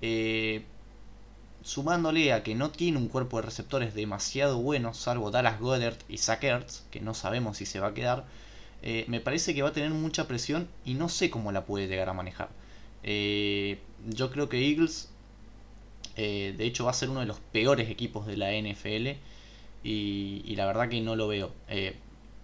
eh, 0.02 0.64
sumándole 1.62 2.35
a 2.35 2.42
que 2.42 2.54
no 2.54 2.70
tiene 2.70 2.98
un 2.98 3.08
cuerpo 3.08 3.38
de 3.38 3.46
receptores 3.46 3.94
demasiado 3.94 4.58
bueno, 4.58 4.92
salvo 4.92 5.30
Dallas 5.30 5.58
Goddard 5.58 5.96
y 6.06 6.18
Zach 6.18 6.44
Ertz, 6.44 6.82
que 6.90 7.00
no 7.00 7.14
sabemos 7.14 7.56
si 7.56 7.64
se 7.64 7.80
va 7.80 7.88
a 7.88 7.94
quedar, 7.94 8.26
eh, 8.82 9.06
me 9.08 9.20
parece 9.20 9.54
que 9.54 9.62
va 9.62 9.70
a 9.70 9.72
tener 9.72 9.90
mucha 9.90 10.28
presión 10.28 10.68
y 10.85 10.94
no 10.94 11.08
sé 11.08 11.30
cómo 11.30 11.50
la 11.50 11.64
puede 11.64 11.88
llegar 11.88 12.11
a 12.11 12.12
manejar. 12.12 12.50
Yo 13.02 14.30
creo 14.30 14.50
que 14.50 14.68
Eagles, 14.68 15.08
de 16.14 16.56
hecho, 16.58 16.85
va 16.85 16.90
a 16.90 16.94
ser 16.94 17.08
uno 17.08 17.20
de 17.20 17.26
los 17.26 17.40
peores 17.40 17.88
equipos 17.88 18.26
de 18.26 18.37
la 18.37 18.52
NFL 18.52 19.18
y, 19.82 20.54
la 20.56 20.66
verdad 20.66 20.88
que 20.88 21.00
no 21.00 21.16
lo 21.16 21.28
veo. 21.28 21.52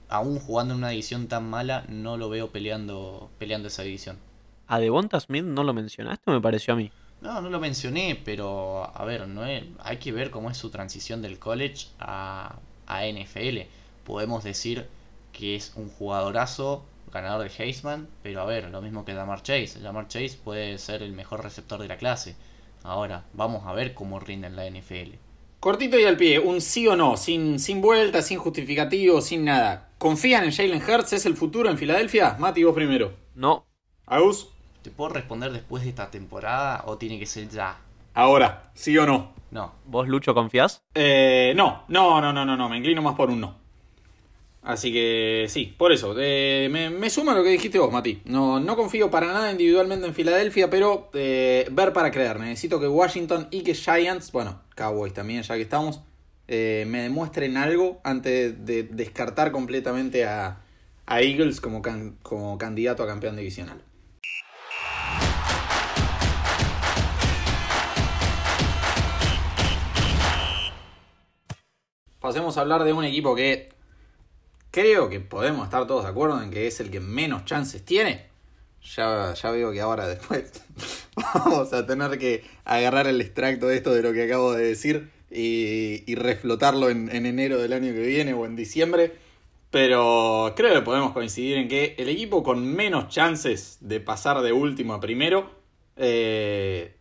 aún 0.08 0.38
jugando 0.38 0.74
en 0.74 0.78
una 0.78 0.90
división 0.90 1.28
tan 1.28 1.48
mala, 1.48 1.84
no 1.88 2.16
lo 2.16 2.28
veo 2.28 2.50
peleando, 2.50 3.30
peleando 3.38 3.68
esa 3.68 3.82
división. 3.82 4.18
¿A 4.66 4.78
Devonta 4.80 5.18
Smith 5.20 5.44
no 5.44 5.64
lo 5.64 5.72
mencionaste 5.72 6.30
me 6.30 6.40
pareció 6.40 6.74
a 6.74 6.76
mí? 6.76 6.90
No, 7.20 7.40
no 7.40 7.50
lo 7.50 7.58
mencioné, 7.58 8.20
pero 8.24 8.90
a 8.94 9.04
ver, 9.04 9.26
no 9.26 9.42
hay 9.42 9.96
que 9.96 10.12
ver 10.12 10.30
cómo 10.30 10.50
es 10.50 10.56
su 10.56 10.70
transición 10.70 11.20
del 11.22 11.38
college 11.38 11.88
a, 11.98 12.56
a 12.86 13.06
NFL. 13.06 13.60
Podemos 14.04 14.44
decir 14.44 14.86
que 15.32 15.56
es 15.56 15.72
un 15.74 15.88
jugadorazo, 15.88 16.84
ganador 17.12 17.48
de 17.48 17.64
Heisman, 17.64 18.08
pero 18.22 18.42
a 18.42 18.44
ver, 18.44 18.70
lo 18.70 18.82
mismo 18.82 19.04
que 19.04 19.14
Damar 19.14 19.42
Chase. 19.42 19.80
Damar 19.80 20.08
Chase 20.08 20.38
puede 20.42 20.78
ser 20.78 21.02
el 21.02 21.12
mejor 21.12 21.42
receptor 21.42 21.80
de 21.80 21.88
la 21.88 21.96
clase. 21.96 22.36
Ahora, 22.82 23.24
vamos 23.32 23.66
a 23.66 23.72
ver 23.72 23.94
cómo 23.94 24.20
rinde 24.20 24.46
en 24.46 24.56
la 24.56 24.68
NFL. 24.68 25.14
Cortito 25.60 25.98
y 25.98 26.04
al 26.04 26.16
pie, 26.16 26.38
un 26.38 26.60
sí 26.60 26.86
o 26.86 26.94
no, 26.94 27.16
sin, 27.16 27.58
sin 27.58 27.80
vuelta, 27.80 28.22
sin 28.22 28.38
justificativo, 28.38 29.20
sin 29.20 29.44
nada. 29.44 29.90
¿Confían 29.98 30.44
en 30.44 30.52
Jalen 30.52 30.80
Hurts? 30.80 31.14
¿Es 31.14 31.26
el 31.26 31.34
futuro 31.34 31.68
en 31.68 31.76
Filadelfia? 31.76 32.36
Mati, 32.38 32.62
vos 32.62 32.76
primero. 32.76 33.12
No. 33.34 33.66
¿Aus? 34.06 34.50
¿Te 34.82 34.92
puedo 34.92 35.10
responder 35.10 35.50
después 35.50 35.82
de 35.82 35.88
esta 35.88 36.12
temporada 36.12 36.84
o 36.86 36.96
tiene 36.96 37.18
que 37.18 37.26
ser 37.26 37.48
ya? 37.48 37.76
Ahora, 38.14 38.70
¿sí 38.74 38.96
o 38.98 39.04
no? 39.04 39.32
No. 39.50 39.72
¿Vos, 39.84 40.06
Lucho, 40.06 40.32
confías? 40.32 40.84
Eh, 40.94 41.52
no, 41.56 41.82
no, 41.88 42.20
no, 42.20 42.32
no, 42.32 42.44
no, 42.44 42.56
no, 42.56 42.68
me 42.68 42.76
inclino 42.76 43.02
más 43.02 43.16
por 43.16 43.28
un 43.28 43.40
no. 43.40 43.56
Así 44.68 44.92
que 44.92 45.46
sí, 45.48 45.74
por 45.78 45.92
eso. 45.92 46.12
Me, 46.12 46.90
me, 46.90 47.08
suma 47.08 47.34
lo 47.34 47.42
que 47.42 47.48
dijiste 47.48 47.78
vos, 47.78 47.90
Mati. 47.90 48.20
No, 48.26 48.60
no 48.60 48.76
confío 48.76 49.10
para 49.10 49.28
nada 49.28 49.50
individualmente 49.50 50.06
en 50.06 50.12
Filadelfia, 50.12 50.68
pero 50.68 51.08
eh, 51.14 51.66
ver 51.70 51.94
para 51.94 52.10
creer. 52.10 52.38
Necesito 52.38 52.78
que 52.78 52.86
Washington 52.86 53.48
y 53.50 53.62
que 53.62 53.72
Giants, 53.72 54.30
bueno, 54.30 54.60
Cowboys 54.74 55.14
también, 55.14 55.42
ya 55.42 55.54
que 55.54 55.62
estamos, 55.62 56.02
eh, 56.48 56.84
me 56.86 57.00
demuestren 57.00 57.56
algo 57.56 57.98
antes 58.04 58.62
de 58.66 58.82
descartar 58.82 59.52
completamente 59.52 60.26
a, 60.26 60.60
a 61.06 61.22
Eagles 61.22 61.62
como, 61.62 61.80
can, 61.80 62.18
como 62.22 62.58
candidato 62.58 63.02
a 63.02 63.06
campeón 63.06 63.36
divisional. 63.36 63.82
Pasemos 72.20 72.58
a 72.58 72.60
hablar 72.60 72.84
de 72.84 72.92
un 72.92 73.04
equipo 73.04 73.34
que 73.34 73.77
creo 74.70 75.08
que 75.08 75.20
podemos 75.20 75.64
estar 75.64 75.86
todos 75.86 76.04
de 76.04 76.10
acuerdo 76.10 76.42
en 76.42 76.50
que 76.50 76.66
es 76.66 76.80
el 76.80 76.90
que 76.90 77.00
menos 77.00 77.44
chances 77.44 77.84
tiene. 77.84 78.26
Ya, 78.96 79.34
ya 79.34 79.50
veo 79.50 79.72
que 79.72 79.80
ahora 79.80 80.06
después 80.06 80.50
vamos 81.34 81.72
a 81.72 81.86
tener 81.86 82.18
que 82.18 82.44
agarrar 82.64 83.06
el 83.06 83.20
extracto 83.20 83.66
de 83.66 83.76
esto 83.76 83.92
de 83.92 84.02
lo 84.02 84.12
que 84.12 84.24
acabo 84.24 84.52
de 84.52 84.64
decir 84.64 85.10
y, 85.30 86.14
reflotarlo 86.14 86.88
en, 86.88 87.10
enero 87.10 87.58
del 87.58 87.72
año 87.72 87.92
que 87.92 88.00
viene 88.00 88.34
o 88.34 88.46
en 88.46 88.56
diciembre. 88.56 89.16
Pero 89.70 90.54
creo 90.56 90.74
que 90.74 90.80
podemos 90.80 91.12
coincidir 91.12 91.58
en 91.58 91.68
que 91.68 91.94
el 91.98 92.08
equipo 92.08 92.42
con 92.42 92.66
menos 92.66 93.08
chances 93.08 93.76
de 93.80 94.00
pasar 94.00 94.40
de 94.40 94.52
último 94.52 94.94
a 94.94 95.00
primero 95.00 95.50
eh, 95.96 96.94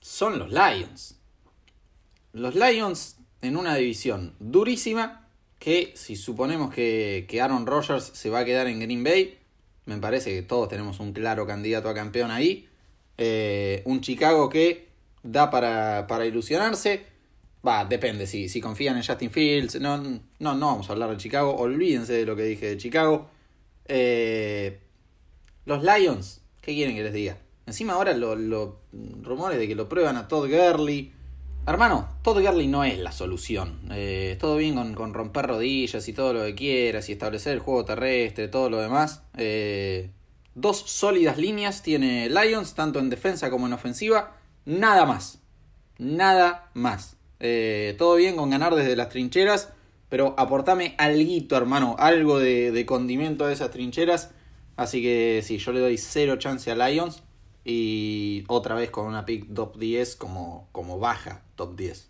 son 0.00 0.38
los 0.40 0.50
Lions. 0.50 1.20
Los 2.32 2.56
Lions 2.56 3.18
en 3.42 3.56
una 3.56 3.76
división 3.76 4.34
durísima 4.40 5.21
que 5.62 5.92
si 5.94 6.16
suponemos 6.16 6.74
que, 6.74 7.24
que 7.28 7.40
Aaron 7.40 7.66
Rodgers 7.66 8.10
se 8.14 8.30
va 8.30 8.40
a 8.40 8.44
quedar 8.44 8.66
en 8.66 8.80
Green 8.80 9.04
Bay, 9.04 9.38
me 9.86 9.96
parece 9.98 10.34
que 10.34 10.42
todos 10.42 10.68
tenemos 10.68 10.98
un 10.98 11.12
claro 11.12 11.46
candidato 11.46 11.88
a 11.88 11.94
campeón 11.94 12.32
ahí. 12.32 12.68
Eh, 13.16 13.80
un 13.84 14.00
Chicago 14.00 14.48
que 14.48 14.88
da 15.22 15.50
para, 15.50 16.08
para 16.08 16.26
ilusionarse. 16.26 17.06
Va, 17.64 17.84
depende, 17.84 18.26
si, 18.26 18.48
si 18.48 18.60
confían 18.60 18.96
en 18.96 19.04
Justin 19.04 19.30
Fields. 19.30 19.80
No, 19.80 19.98
no, 19.98 20.20
no 20.40 20.66
vamos 20.66 20.88
a 20.88 20.94
hablar 20.94 21.10
de 21.10 21.16
Chicago. 21.18 21.54
Olvídense 21.54 22.14
de 22.14 22.26
lo 22.26 22.34
que 22.34 22.42
dije 22.42 22.66
de 22.66 22.76
Chicago. 22.76 23.28
Eh, 23.86 24.80
los 25.64 25.84
Lions, 25.84 26.40
¿qué 26.60 26.74
quieren 26.74 26.96
que 26.96 27.04
les 27.04 27.12
diga? 27.12 27.38
Encima 27.66 27.92
ahora 27.92 28.14
los 28.14 28.74
rumores 29.22 29.60
de 29.60 29.68
que 29.68 29.76
lo 29.76 29.88
prueban 29.88 30.16
a 30.16 30.26
Todd 30.26 30.50
Gurley. 30.50 31.12
Hermano, 31.64 32.08
Todd 32.22 32.42
Gurley 32.42 32.66
no 32.66 32.82
es 32.82 32.98
la 32.98 33.12
solución. 33.12 33.78
Eh, 33.92 34.36
todo 34.40 34.56
bien 34.56 34.74
con, 34.94 35.14
romper 35.14 35.46
rodillas 35.46 36.08
y 36.08 36.12
todo 36.12 36.32
lo 36.32 36.42
que 36.42 36.56
quieras 36.56 37.08
y 37.08 37.12
establecer 37.12 37.52
el 37.52 37.60
juego 37.60 37.84
terrestre, 37.84 38.48
todo 38.48 38.68
lo 38.68 38.78
demás. 38.80 39.22
Eh, 39.36 40.10
dos 40.56 40.78
sólidas 40.78 41.38
líneas 41.38 41.82
tiene 41.82 42.28
Lions, 42.28 42.74
tanto 42.74 42.98
en 42.98 43.10
defensa 43.10 43.48
como 43.48 43.68
en 43.68 43.74
ofensiva. 43.74 44.36
Nada 44.64 45.06
más. 45.06 45.38
Nada 45.98 46.70
más. 46.74 47.16
Eh, 47.38 47.94
todo 47.96 48.16
bien 48.16 48.34
con 48.34 48.50
ganar 48.50 48.74
desde 48.74 48.96
las 48.96 49.08
trincheras, 49.08 49.72
pero 50.08 50.34
aportame 50.38 50.96
algo, 50.98 51.56
hermano, 51.56 51.94
algo 52.00 52.40
de, 52.40 52.72
de 52.72 52.86
condimento 52.86 53.44
a 53.44 53.52
esas 53.52 53.70
trincheras. 53.70 54.32
Así 54.76 55.00
que 55.00 55.42
sí, 55.44 55.58
yo 55.58 55.72
le 55.72 55.78
doy 55.78 55.96
cero 55.96 56.36
chance 56.38 56.68
a 56.72 56.74
Lions 56.74 57.22
y 57.64 58.44
otra 58.48 58.74
vez 58.74 58.90
con 58.90 59.06
una 59.06 59.24
pick 59.24 59.54
top 59.54 59.76
10 59.76 60.16
como, 60.16 60.68
como 60.72 60.98
baja 60.98 61.42
top 61.56 61.76
10. 61.76 62.08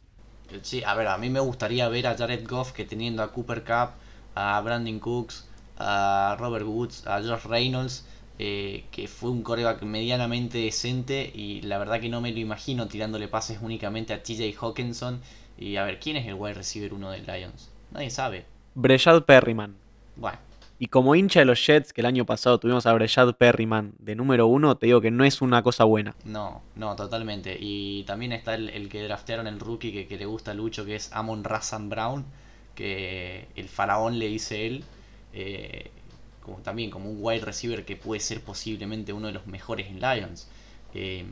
Sí, 0.63 0.83
a 0.85 0.95
ver, 0.95 1.09
a 1.09 1.19
mí 1.19 1.31
me 1.31 1.41
gustaría 1.41 1.89
ver 1.89 2.07
a 2.07 2.17
Jared 2.17 2.47
Goff 2.47 2.73
que 2.73 2.85
teniendo 2.85 3.23
a 3.23 3.33
Cooper 3.33 3.65
Cup, 3.65 3.91
a 4.35 4.61
Brandon 4.61 4.99
Cooks, 4.99 5.49
a 5.79 6.37
Robert 6.39 6.67
Woods, 6.67 7.07
a 7.07 7.23
Josh 7.23 7.45
Reynolds, 7.45 8.05
eh, 8.39 8.85
que 8.91 9.09
fue 9.09 9.31
un 9.31 9.43
coreback 9.43 9.83
medianamente 9.83 10.59
decente 10.59 11.31
y 11.35 11.63
la 11.63 11.79
verdad 11.79 12.01
que 12.01 12.09
no 12.09 12.21
me 12.21 12.33
lo 12.33 12.39
imagino 12.39 12.89
tirándole 12.89 13.29
pases 13.29 13.59
únicamente 13.63 14.13
a 14.13 14.23
TJ 14.23 14.55
Hawkinson. 14.61 15.21
Y 15.59 15.77
a 15.77 15.85
ver, 15.85 16.01
¿quién 16.01 16.17
es 16.17 16.27
el 16.27 16.35
wide 16.35 16.55
receiver 16.55 16.93
uno 16.93 17.11
de 17.11 17.21
Lions? 17.21 17.71
Nadie 17.91 18.11
sabe. 18.11 18.47
Breshad 18.75 19.23
Perryman. 19.25 19.77
Bueno, 20.17 20.39
y 20.83 20.89
como 20.89 21.15
hincha 21.15 21.39
de 21.39 21.47
los 21.47 21.65
Jets, 21.65 21.93
que 21.93 22.01
el 22.01 22.09
año 22.09 22.27
pasado 22.27 22.59
tuvimos 22.59 22.87
a 22.87 22.93
Breshad 22.93 23.37
Perryman 23.37 23.93
de 24.01 24.17
número 24.17 24.49
uno, 24.49 24.77
te 24.77 24.87
digo 24.87 25.01
que 25.01 25.13
no 25.13 25.23
es 25.23 25.41
una 25.41 25.63
cosa 25.63 25.85
buena. 25.85 26.17
No, 26.25 26.61
no, 26.75 26.97
totalmente. 26.97 27.57
Y 27.61 28.03
también 28.03 28.33
está 28.33 28.57
el, 28.57 28.89
que 28.89 29.05
draftearon 29.05 29.47
el 29.47 29.61
rookie 29.61 30.05
que, 30.05 30.19
le 30.19 30.27
gusta 30.27 30.51
a 30.51 30.55
Lucho, 30.55 30.85
que 30.85 30.97
es 30.97 31.13
Amon 31.13 31.45
Razan 31.45 31.89
Brown, 31.89 32.25
que 32.75 33.47
el 33.55 33.69
faraón 33.69 34.19
le 34.19 34.27
dice 34.27 34.67
él. 34.67 34.85
Eh, 35.33 35.93
como 36.41 36.59
también 36.59 36.91
como 36.91 37.11
un 37.11 37.19
wide 37.21 37.45
receiver 37.45 37.85
que 37.85 37.95
puede 37.95 38.19
ser 38.21 38.41
posiblemente 38.41 39.13
uno 39.13 39.29
de 39.29 39.35
los 39.35 39.47
mejores 39.47 39.87
en 39.87 40.01
Lions. 40.01 40.49
Eh, 40.95 41.27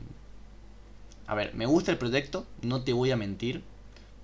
a 1.27 1.35
ver, 1.35 1.53
me 1.55 1.65
gusta 1.65 1.91
el 1.91 1.97
proyecto, 1.97 2.45
no 2.61 2.85
te 2.85 2.93
voy 2.93 3.11
a 3.11 3.17
mentir, 3.17 3.63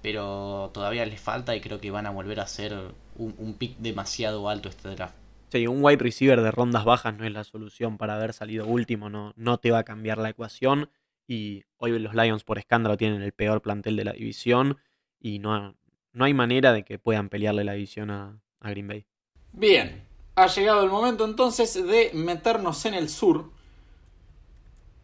pero 0.01 0.71
todavía 0.73 1.05
les 1.05 1.19
falta 1.19 1.53
y 1.53 1.59
creo 1.59 1.81
que 1.81 1.91
van 1.91 2.05
a 2.05 2.11
volver 2.11 2.39
a 2.39 2.47
ser 2.47 2.93
un, 3.17 3.55
pick 3.55 3.77
demasiado 3.77 4.49
alto 4.49 4.69
este 4.69 4.89
draft. 4.89 5.15
Sí, 5.49 5.65
un 5.65 5.83
wide 5.83 5.97
receiver 5.97 6.41
de 6.41 6.51
rondas 6.51 6.85
bajas 6.85 7.17
no 7.17 7.25
es 7.25 7.31
la 7.31 7.43
solución 7.43 7.97
para 7.97 8.15
haber 8.15 8.33
salido 8.33 8.65
último, 8.65 9.09
no, 9.09 9.33
no 9.37 9.59
te 9.59 9.71
va 9.71 9.79
a 9.79 9.83
cambiar 9.83 10.17
la 10.17 10.29
ecuación. 10.29 10.89
Y 11.27 11.63
hoy 11.77 11.97
los 11.99 12.13
Lions 12.13 12.43
por 12.43 12.57
escándalo 12.57 12.97
tienen 12.97 13.21
el 13.21 13.33
peor 13.33 13.61
plantel 13.61 13.95
de 13.95 14.05
la 14.05 14.13
división 14.13 14.77
y 15.19 15.39
no, 15.39 15.75
no 16.13 16.25
hay 16.25 16.33
manera 16.33 16.73
de 16.73 16.83
que 16.83 16.99
puedan 16.99 17.29
pelearle 17.29 17.63
la 17.63 17.73
división 17.73 18.11
a, 18.11 18.39
a 18.59 18.69
Green 18.69 18.87
Bay. 18.87 19.05
Bien, 19.51 20.03
ha 20.35 20.47
llegado 20.47 20.83
el 20.83 20.89
momento 20.89 21.25
entonces 21.25 21.73
de 21.73 22.11
meternos 22.13 22.85
en 22.85 22.93
el 22.93 23.09
sur. 23.09 23.51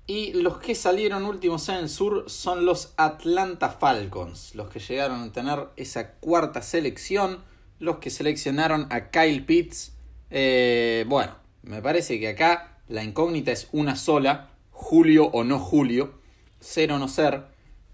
Y 0.06 0.34
los 0.34 0.58
que 0.58 0.76
salieron 0.76 1.23
últimos 1.23 1.69
en 1.69 1.76
el 1.76 1.89
sur 1.89 2.30
son 2.30 2.65
los 2.65 2.93
Atlanta 2.97 3.69
Falcons, 3.69 4.54
los 4.54 4.69
que 4.69 4.80
llegaron 4.80 5.23
a 5.23 5.32
tener 5.32 5.69
esa 5.78 6.15
cuarta 6.15 6.62
selección 6.62 7.39
los 7.84 7.98
que 7.98 8.10
seleccionaron 8.10 8.88
a 8.89 9.10
Kyle 9.12 9.43
Pitts. 9.43 9.91
Eh, 10.32 11.06
bueno, 11.08 11.36
me 11.63 11.82
parece 11.82 12.17
que 12.17 12.30
acá 12.30 12.78
la 12.88 13.04
incógnita 13.04 13.52
es 13.52 13.67
una 13.74 13.98
sola, 13.98 14.52
Julio 14.72 15.26
o 15.26 15.43
no 15.43 15.60
Julio, 15.60 16.13
ser 16.62 16.93
o 16.93 16.98
no 16.98 17.10
ser. 17.10 17.43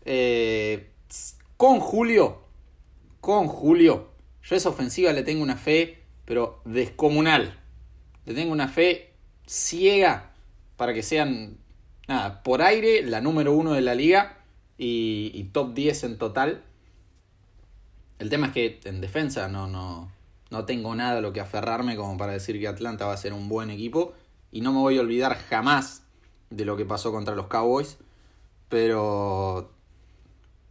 Eh, 0.06 0.91
con 1.58 1.80
Julio, 1.80 2.43
con 3.19 3.47
Julio, 3.47 4.12
yo 4.43 4.56
a 4.56 4.58
esa 4.58 4.69
ofensiva 4.69 5.12
le 5.12 5.23
tengo 5.23 5.41
una 5.41 5.58
fe, 5.58 5.97
pero 6.25 6.62
descomunal. 6.65 7.60
Le 8.25 8.36
tengo 8.36 8.54
una 8.54 8.67
fe 8.67 9.13
ciega 9.47 10.34
para 10.78 10.93
que 10.93 11.02
sean, 11.02 11.58
nada, 12.08 12.43
por 12.43 12.62
aire 12.62 13.02
la 13.02 13.21
número 13.21 13.54
uno 13.54 13.73
de 13.73 13.82
la 13.82 13.95
liga 13.95 14.38
y, 14.78 15.32
y 15.34 15.45
top 15.45 15.73
10 15.73 16.04
en 16.04 16.17
total. 16.19 16.63
El 18.19 18.29
tema 18.29 18.47
es 18.47 18.53
que 18.53 18.79
en 18.84 18.99
defensa 18.99 19.47
no, 19.47 19.67
no, 19.67 20.12
no 20.51 20.65
tengo 20.65 20.93
nada 20.93 21.19
a 21.19 21.21
lo 21.21 21.32
que 21.32 21.39
aferrarme 21.39 21.95
como 21.95 22.17
para 22.17 22.34
decir 22.34 22.60
que 22.60 22.67
Atlanta 22.67 23.05
va 23.05 23.13
a 23.13 23.17
ser 23.17 23.34
un 23.34 23.47
buen 23.47 23.69
equipo. 23.69 24.13
Y 24.51 24.62
no 24.62 24.73
me 24.73 24.79
voy 24.79 24.97
a 24.97 25.01
olvidar 25.01 25.38
jamás 25.38 26.03
de 26.49 26.65
lo 26.65 26.75
que 26.75 26.86
pasó 26.86 27.12
contra 27.12 27.36
los 27.36 27.47
Cowboys. 27.47 27.97
Pero... 28.67 29.71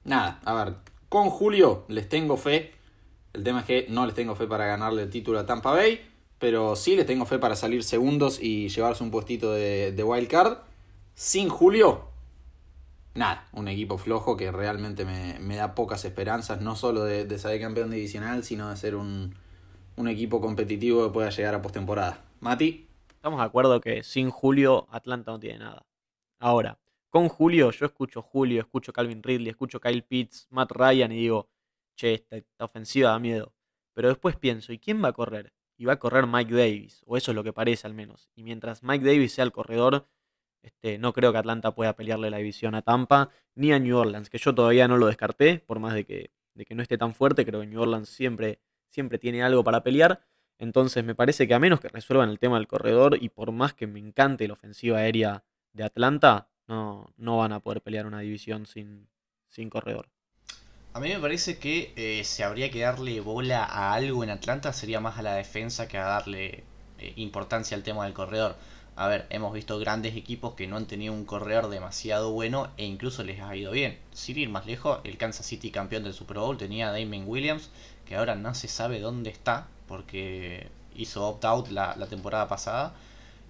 Nada, 0.05 0.41
a 0.45 0.65
ver, 0.65 0.75
con 1.09 1.31
Julio 1.31 1.85
les 1.89 2.09
tengo 2.09 2.37
fe. 2.37 2.73
El 3.33 3.45
tema 3.45 3.61
es 3.61 3.67
que 3.67 3.87
no 3.89 4.05
les 4.05 4.15
tengo 4.15 4.35
fe 4.35 4.47
para 4.47 4.67
ganarle 4.67 5.03
el 5.03 5.11
título 5.11 5.39
a 5.39 5.47
Tampa 5.47 5.73
Bay. 5.73 6.07
Pero 6.39 6.77
sí 6.77 6.97
les 6.97 7.07
tengo 7.07 7.25
fe 7.25 7.39
para 7.39 7.57
salir 7.57 7.83
segundos 7.83 8.41
y 8.41 8.69
llevarse 8.69 9.03
un 9.03 9.11
puestito 9.11 9.53
de, 9.53 9.93
de 9.93 10.05
wild 10.05 10.29
card. 10.29 10.59
Sin 11.15 11.49
Julio, 11.49 12.08
nada, 13.19 13.49
un 13.53 13.69
equipo 13.69 13.99
flojo 13.99 14.37
que 14.37 14.51
realmente 14.51 15.05
me, 15.05 15.57
da 15.57 15.75
pocas 15.75 16.05
esperanzas, 16.05 16.61
no 16.61 16.77
solo 16.77 17.05
de, 17.05 17.39
salir 17.39 17.61
campeón 17.61 17.91
divisional, 17.91 18.45
sino 18.45 18.71
de 18.71 18.77
ser 18.77 18.95
un, 18.95 19.35
equipo 20.07 20.41
competitivo 20.41 21.05
que 21.05 21.13
pueda 21.13 21.31
llegar 21.31 21.55
a 21.55 21.63
postemporada. 21.63 22.25
Mati. 22.41 22.87
Estamos 23.11 23.41
de 23.41 23.47
acuerdo 23.47 23.81
que 23.81 24.05
sin 24.05 24.31
Julio 24.31 24.87
Atlanta 24.91 25.33
no 25.33 25.41
tiene 25.41 25.59
nada. 25.59 25.85
Ahora, 26.39 26.79
con 27.11 27.29
Julio, 27.29 27.73
yo 27.73 27.87
escucho 27.87 28.23
Julio, 28.23 28.61
escucho 28.61 28.93
Calvin 28.93 29.23
Ridley, 29.23 29.51
escucho 29.51 29.81
Kyle 29.81 30.05
Pitts, 30.05 30.47
Matt 30.51 30.71
Ryan 30.71 31.11
y 31.11 31.17
digo, 31.17 31.49
che, 31.97 32.15
esta 32.15 32.65
ofensiva 32.65 33.11
da 33.11 33.19
miedo. 33.19 33.53
Pero 33.93 34.09
después 34.09 34.37
pienso, 34.37 34.73
¿y 34.73 34.79
quién 34.79 35.03
va 35.03 35.09
a 35.09 35.13
correr? 35.13 35.53
Y 35.77 35.85
va 35.85 35.95
a 35.95 35.99
correr 35.99 36.27
Mike 36.29 36.55
Davis, 36.55 37.03
o 37.07 37.17
eso 37.17 37.33
es 37.33 37.35
lo 37.35 37.43
que 37.43 37.53
parece 37.53 37.87
al 37.89 37.95
menos. 37.95 38.31
Y 38.37 38.45
mientras 38.45 38.85
Mike 38.85 39.05
Davis 39.05 39.33
sea 39.33 39.45
el 39.45 39.53
corredor, 39.53 40.07
este, 40.63 40.99
no 40.99 41.13
creo 41.13 41.33
que 41.33 41.39
Atlanta 41.39 41.75
pueda 41.75 41.95
pelearle 41.97 42.31
la 42.31 42.39
división 42.39 42.75
a 42.75 42.83
Tampa 42.83 43.31
ni 43.55 43.73
a 43.73 43.79
New 43.79 43.97
Orleans, 43.97 44.31
que 44.31 44.39
yo 44.39 44.55
todavía 44.55 44.89
no 44.89 44.97
lo 44.97 45.07
descarté, 45.07 45.59
por 45.67 45.79
más 45.79 45.95
de 45.95 46.05
que, 46.05 46.31
de 46.55 46.65
que 46.65 46.75
no 46.75 46.83
esté 46.83 46.99
tan 46.99 47.15
fuerte, 47.15 47.45
creo 47.45 47.61
que 47.61 47.67
New 47.67 47.81
Orleans 47.81 48.09
siempre, 48.09 48.61
siempre 48.89 49.19
tiene 49.19 49.43
algo 49.43 49.65
para 49.65 49.83
pelear. 49.83 50.21
Entonces 50.59 51.05
me 51.05 51.15
parece 51.15 51.47
que 51.47 51.55
a 51.55 51.59
menos 51.59 51.81
que 51.81 51.89
resuelvan 51.89 52.31
el 52.31 52.39
tema 52.39 52.57
del 52.57 52.67
corredor 52.67 53.17
y 53.21 53.29
por 53.29 53.53
más 53.53 53.75
que 53.75 53.87
me 53.87 54.01
encante 54.01 54.49
la 54.49 54.55
ofensiva 54.55 54.99
aérea 54.99 55.45
de 55.73 55.85
Atlanta, 55.85 56.49
no, 56.67 57.13
no 57.17 57.39
van 57.39 57.53
a 57.53 57.61
poder 57.61 57.81
pelear 57.81 58.07
una 58.07 58.21
división 58.21 58.67
sin, 58.67 59.09
sin 59.49 59.71
corredor. 59.71 60.09
A 60.95 61.01
mí 61.01 61.11
me 61.11 61.21
parece 61.21 61.59
que 61.59 61.93
eh, 61.97 62.25
si 62.25 62.43
habría 62.43 62.71
que 62.71 62.81
darle 62.81 63.21
bola 63.21 63.65
a 63.65 63.95
algo 63.95 64.25
en 64.25 64.31
Atlanta 64.31 64.73
sería 64.73 65.01
más 65.01 65.19
a 65.19 65.23
la 65.23 65.35
defensa 65.35 65.87
que 65.87 65.99
a 65.99 66.05
darle 66.05 66.65
eh, 66.99 67.13
importancia 67.17 67.77
al 67.77 67.83
tema 67.83 68.05
del 68.05 68.15
corredor. 68.15 68.57
A 69.01 69.07
ver, 69.07 69.27
hemos 69.31 69.53
visto 69.53 69.79
grandes 69.79 70.17
equipos 70.17 70.55
que 70.55 70.67
no 70.67 70.77
han 70.77 70.87
tenido 70.87 71.13
un 71.13 71.25
corredor 71.25 71.69
demasiado 71.69 72.33
bueno 72.33 72.69
e 72.77 72.85
incluso 72.85 73.23
les 73.23 73.41
ha 73.41 73.55
ido 73.55 73.71
bien. 73.71 73.97
Sin 74.13 74.37
ir 74.37 74.49
más 74.49 74.67
lejos, 74.67 74.99
el 75.05 75.17
Kansas 75.17 75.47
City 75.47 75.71
campeón 75.71 76.03
del 76.03 76.15
Super 76.15 76.39
Bowl 76.39 76.59
tenía 76.59 76.89
a 76.89 76.93
Damon 76.93 77.23
Williams, 77.29 77.71
que 78.07 78.17
ahora 78.17 78.35
no 78.35 78.57
se 78.57 78.67
sabe 78.67 78.99
dónde 78.99 79.31
está 79.31 79.69
porque 79.87 80.67
hizo 80.97 81.29
opt-out 81.29 81.69
la, 81.69 81.95
temporada 82.09 82.49
pasada 82.49 82.93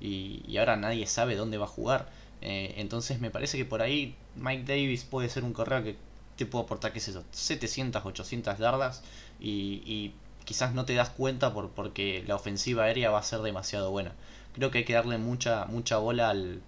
y, 0.03 0.55
ahora 0.59 0.77
nadie 0.77 1.07
sabe 1.07 1.35
dónde 1.35 1.57
va 1.57 1.65
a 1.65 1.69
jugar. 1.69 2.11
Eh, 2.43 2.75
entonces 2.77 3.19
me 3.19 3.31
parece 3.31 3.57
que 3.57 3.65
por 3.65 3.81
ahí 3.81 4.17
Mike 4.37 4.65
Davis 4.65 5.05
puede 5.05 5.31
ser 5.31 5.45
un 5.45 5.55
corredor 5.55 5.83
que 5.83 5.97
te 6.37 6.45
puedo 6.45 6.67
aportar, 6.67 6.93
qué 6.93 7.01
sé 7.01 7.15
yo, 7.15 7.23
700, 7.31 8.05
800 8.05 8.59
yardas 8.59 9.03
y, 9.41 10.13
quizás 10.45 10.75
no 10.75 10.85
te 10.85 10.95
das 10.95 11.09
cuenta 11.11 11.55
por, 11.55 11.71
porque 11.71 12.25
la 12.27 12.35
ofensiva 12.35 12.85
aérea 12.85 13.11
va 13.11 13.19
a 13.19 13.23
ser 13.23 13.41
demasiado 13.41 13.91
buena. 13.91 14.13
Creo 14.59 14.71
que 14.71 14.79
hay 14.79 14.85
que 14.85 14.93
darle 14.95 15.19
mucha, 15.19 15.67
mucha 15.67 15.99
bola 15.99 16.31
al, 16.31 16.61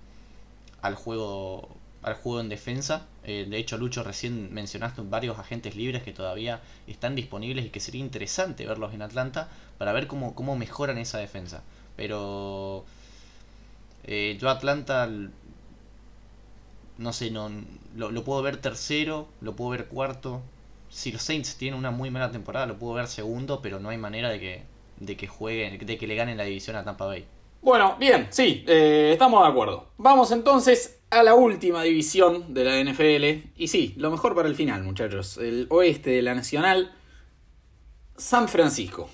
al 0.82 0.94
juego 0.94 1.68
al 2.02 2.14
juego 2.14 2.40
en 2.40 2.48
defensa. 2.48 3.06
Eh, 3.24 3.46
de 3.48 3.58
hecho, 3.58 3.76
Lucho, 3.76 4.02
recién 4.02 4.52
mencionaste 4.54 5.02
varios 5.02 5.38
agentes 5.38 5.76
libres 5.76 6.02
que 6.02 6.12
todavía 6.12 6.60
están 6.86 7.14
disponibles 7.14 7.66
y 7.66 7.70
que 7.70 7.80
sería 7.80 8.00
interesante 8.00 8.66
verlos 8.66 8.94
en 8.94 9.02
Atlanta 9.02 9.48
para 9.78 9.92
ver 9.92 10.06
cómo, 10.06 10.34
cómo 10.34 10.56
mejoran 10.56 10.98
esa 10.98 11.18
defensa. 11.18 11.62
Pero 11.96 12.84
eh, 14.04 14.36
yo 14.40 14.48
Atlanta, 14.50 15.08
no 16.98 17.12
sé, 17.12 17.30
no, 17.30 17.50
lo, 17.96 18.10
lo, 18.10 18.24
puedo 18.24 18.42
ver 18.42 18.58
tercero, 18.58 19.28
lo 19.40 19.56
puedo 19.56 19.70
ver 19.70 19.86
cuarto. 19.88 20.42
Si 20.90 21.12
los 21.12 21.22
Saints 21.22 21.56
tienen 21.56 21.78
una 21.78 21.90
muy 21.90 22.10
mala 22.10 22.30
temporada, 22.30 22.66
lo 22.66 22.78
puedo 22.78 22.94
ver 22.94 23.06
segundo, 23.08 23.60
pero 23.62 23.80
no 23.80 23.88
hay 23.90 23.98
manera 23.98 24.28
de 24.30 24.40
que, 24.40 24.62
de 24.98 25.16
que 25.16 25.26
jueguen, 25.28 25.78
de 25.84 25.98
que 25.98 26.06
le 26.06 26.14
ganen 26.16 26.36
la 26.36 26.44
división 26.44 26.76
a 26.76 26.84
Tampa 26.84 27.06
Bay. 27.06 27.26
Bueno, 27.62 27.96
bien, 27.98 28.28
sí, 28.30 28.64
eh, 28.66 29.10
estamos 29.12 29.42
de 29.42 29.50
acuerdo. 29.50 29.90
Vamos 29.98 30.32
entonces 30.32 31.02
a 31.10 31.22
la 31.22 31.34
última 31.34 31.82
división 31.82 32.54
de 32.54 32.64
la 32.64 32.80
NFL. 32.82 33.50
Y 33.56 33.68
sí, 33.68 33.92
lo 33.98 34.10
mejor 34.10 34.34
para 34.34 34.48
el 34.48 34.54
final, 34.54 34.82
muchachos. 34.82 35.36
El 35.36 35.66
oeste 35.68 36.10
de 36.10 36.22
la 36.22 36.34
Nacional, 36.34 36.94
San 38.16 38.48
Francisco. 38.48 39.10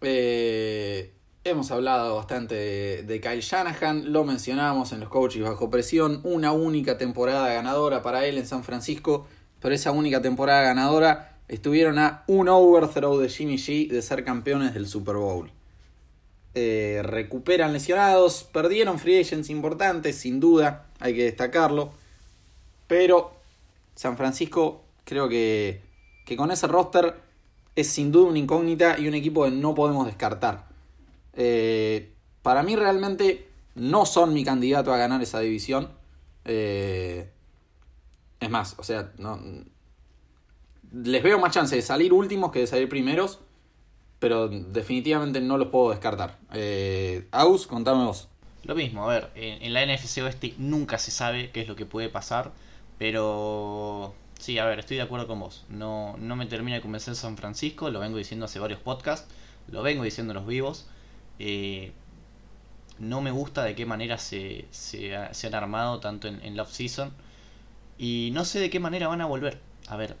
Eh, 0.00 1.14
hemos 1.44 1.70
hablado 1.70 2.16
bastante 2.16 2.56
de, 2.56 3.02
de, 3.04 3.20
Kyle 3.20 3.40
Shanahan, 3.40 4.12
lo 4.12 4.24
mencionamos 4.24 4.92
en 4.92 4.98
los 4.98 5.08
coaches 5.08 5.42
bajo 5.42 5.70
presión. 5.70 6.20
Una 6.24 6.50
única 6.50 6.98
temporada 6.98 7.52
ganadora 7.52 8.02
para 8.02 8.26
él 8.26 8.38
en 8.38 8.46
San 8.46 8.64
Francisco. 8.64 9.28
Pero 9.60 9.72
esa 9.72 9.92
única 9.92 10.20
temporada 10.20 10.62
ganadora 10.62 11.38
estuvieron 11.46 12.00
a 12.00 12.24
un 12.26 12.48
overthrow 12.48 13.18
de 13.18 13.28
Jimmy 13.28 13.56
G 13.56 13.88
de 13.88 14.02
ser 14.02 14.24
campeones 14.24 14.74
del 14.74 14.88
Super 14.88 15.14
Bowl. 15.14 15.52
Eh, 16.60 17.02
recuperan 17.04 17.72
lesionados, 17.72 18.42
perdieron 18.42 18.98
free 18.98 19.20
agents 19.20 19.48
importantes, 19.48 20.16
sin 20.16 20.40
duda, 20.40 20.86
hay 20.98 21.14
que 21.14 21.22
destacarlo. 21.22 21.92
Pero 22.88 23.30
San 23.94 24.16
Francisco 24.16 24.82
creo 25.04 25.28
que, 25.28 25.82
que 26.26 26.36
con 26.36 26.50
ese 26.50 26.66
roster 26.66 27.14
es 27.76 27.86
sin 27.86 28.10
duda 28.10 28.30
una 28.30 28.40
incógnita 28.40 28.98
y 28.98 29.06
un 29.06 29.14
equipo 29.14 29.44
que 29.44 29.52
no 29.52 29.76
podemos 29.76 30.04
descartar. 30.06 30.66
Eh, 31.34 32.10
para 32.42 32.64
mí 32.64 32.74
realmente 32.74 33.46
no 33.76 34.04
son 34.04 34.34
mi 34.34 34.42
candidato 34.42 34.92
a 34.92 34.96
ganar 34.96 35.22
esa 35.22 35.38
división. 35.38 35.90
Eh, 36.44 37.30
es 38.40 38.50
más, 38.50 38.74
o 38.78 38.82
sea, 38.82 39.12
no, 39.18 39.38
les 40.92 41.22
veo 41.22 41.38
más 41.38 41.54
chance 41.54 41.76
de 41.76 41.82
salir 41.82 42.12
últimos 42.12 42.50
que 42.50 42.58
de 42.58 42.66
salir 42.66 42.88
primeros 42.88 43.38
pero 44.18 44.48
definitivamente 44.48 45.40
no 45.40 45.58
los 45.58 45.68
puedo 45.68 45.90
descartar. 45.90 46.38
Eh, 46.52 47.26
Aus, 47.30 47.66
contame 47.66 48.04
vos. 48.04 48.28
Lo 48.64 48.74
mismo, 48.74 49.08
a 49.08 49.14
ver, 49.14 49.30
en, 49.34 49.72
la 49.72 49.86
NFC 49.86 50.18
Oeste 50.18 50.54
nunca 50.58 50.98
se 50.98 51.10
sabe 51.10 51.50
qué 51.50 51.62
es 51.62 51.68
lo 51.68 51.76
que 51.76 51.86
puede 51.86 52.08
pasar, 52.08 52.52
pero 52.98 54.14
sí, 54.38 54.58
a 54.58 54.66
ver, 54.66 54.80
estoy 54.80 54.96
de 54.96 55.04
acuerdo 55.04 55.26
con 55.26 55.40
vos. 55.40 55.64
No, 55.68 56.16
no 56.18 56.36
me 56.36 56.46
termina 56.46 56.76
de 56.76 56.82
convencer 56.82 57.14
San 57.14 57.36
Francisco, 57.36 57.90
lo 57.90 58.00
vengo 58.00 58.18
diciendo 58.18 58.46
hace 58.46 58.58
varios 58.58 58.80
podcasts, 58.80 59.32
lo 59.68 59.82
vengo 59.82 60.02
diciendo 60.02 60.32
en 60.32 60.36
los 60.38 60.46
vivos. 60.46 60.86
Eh, 61.38 61.92
no 62.98 63.20
me 63.20 63.30
gusta 63.30 63.62
de 63.62 63.76
qué 63.76 63.86
manera 63.86 64.18
se, 64.18 64.66
se, 64.70 65.14
han 65.16 65.54
armado 65.54 66.00
tanto 66.00 66.26
en, 66.28 66.42
en 66.42 66.56
la 66.56 66.64
off-season. 66.64 67.12
Y 67.96 68.30
no 68.32 68.44
sé 68.44 68.60
de 68.60 68.70
qué 68.70 68.80
manera 68.80 69.08
van 69.08 69.20
a 69.20 69.26
volver. 69.26 69.60
A 69.88 69.96
ver, 69.96 70.16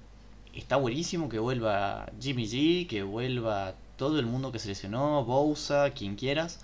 está 0.54 0.76
buenísimo 0.76 1.28
que 1.28 1.38
vuelva 1.38 2.06
Jimmy 2.20 2.46
G, 2.46 2.86
que 2.88 3.02
vuelva 3.02 3.74
todo 3.98 4.18
el 4.18 4.26
mundo 4.26 4.52
que 4.52 4.58
se 4.60 4.68
lesionó, 4.68 5.24
Bousa, 5.24 5.90
quien 5.90 6.16
quieras, 6.16 6.60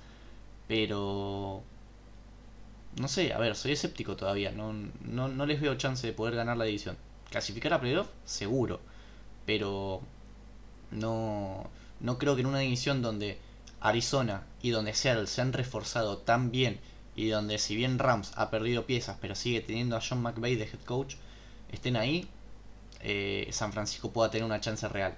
pero 0.68 1.62
no 2.96 3.08
sé, 3.08 3.32
a 3.32 3.38
ver, 3.38 3.56
soy 3.56 3.72
escéptico 3.72 4.16
todavía, 4.16 4.52
no, 4.52 4.72
no, 5.02 5.28
no 5.28 5.46
les 5.46 5.60
veo 5.60 5.74
chance 5.74 6.06
de 6.06 6.12
poder 6.12 6.36
ganar 6.36 6.56
la 6.56 6.64
división. 6.64 6.96
Clasificar 7.30 7.74
a 7.74 7.80
playoff, 7.80 8.08
seguro, 8.24 8.80
pero 9.46 10.00
no, 10.92 11.68
no 12.00 12.18
creo 12.18 12.36
que 12.36 12.42
en 12.42 12.46
una 12.46 12.60
división 12.60 13.02
donde 13.02 13.38
Arizona 13.80 14.46
y 14.62 14.70
donde 14.70 14.94
Seattle 14.94 15.26
se 15.26 15.40
han 15.40 15.52
reforzado 15.52 16.18
tan 16.18 16.50
bien 16.52 16.80
y 17.16 17.28
donde 17.28 17.58
si 17.58 17.76
bien 17.76 17.98
Rams 17.98 18.32
ha 18.36 18.50
perdido 18.50 18.86
piezas 18.86 19.18
pero 19.20 19.34
sigue 19.34 19.60
teniendo 19.60 19.96
a 19.96 20.00
John 20.00 20.22
McVay 20.22 20.54
de 20.54 20.64
head 20.64 20.80
coach, 20.84 21.16
estén 21.72 21.96
ahí, 21.96 22.28
eh, 23.00 23.48
San 23.50 23.72
Francisco 23.72 24.12
pueda 24.12 24.30
tener 24.30 24.44
una 24.44 24.60
chance 24.60 24.88
real. 24.88 25.16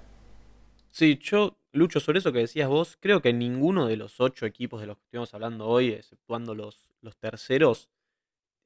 Sí, 0.96 1.18
yo, 1.20 1.58
Lucho, 1.72 2.00
sobre 2.00 2.20
eso 2.20 2.32
que 2.32 2.38
decías 2.38 2.70
vos, 2.70 2.96
creo 2.98 3.20
que 3.20 3.34
ninguno 3.34 3.86
de 3.86 3.98
los 3.98 4.18
ocho 4.18 4.46
equipos 4.46 4.80
de 4.80 4.86
los 4.86 4.96
que 4.96 5.04
estuvimos 5.04 5.34
hablando 5.34 5.66
hoy, 5.66 5.90
exceptuando 5.90 6.54
los, 6.54 6.88
los 7.02 7.18
terceros, 7.18 7.90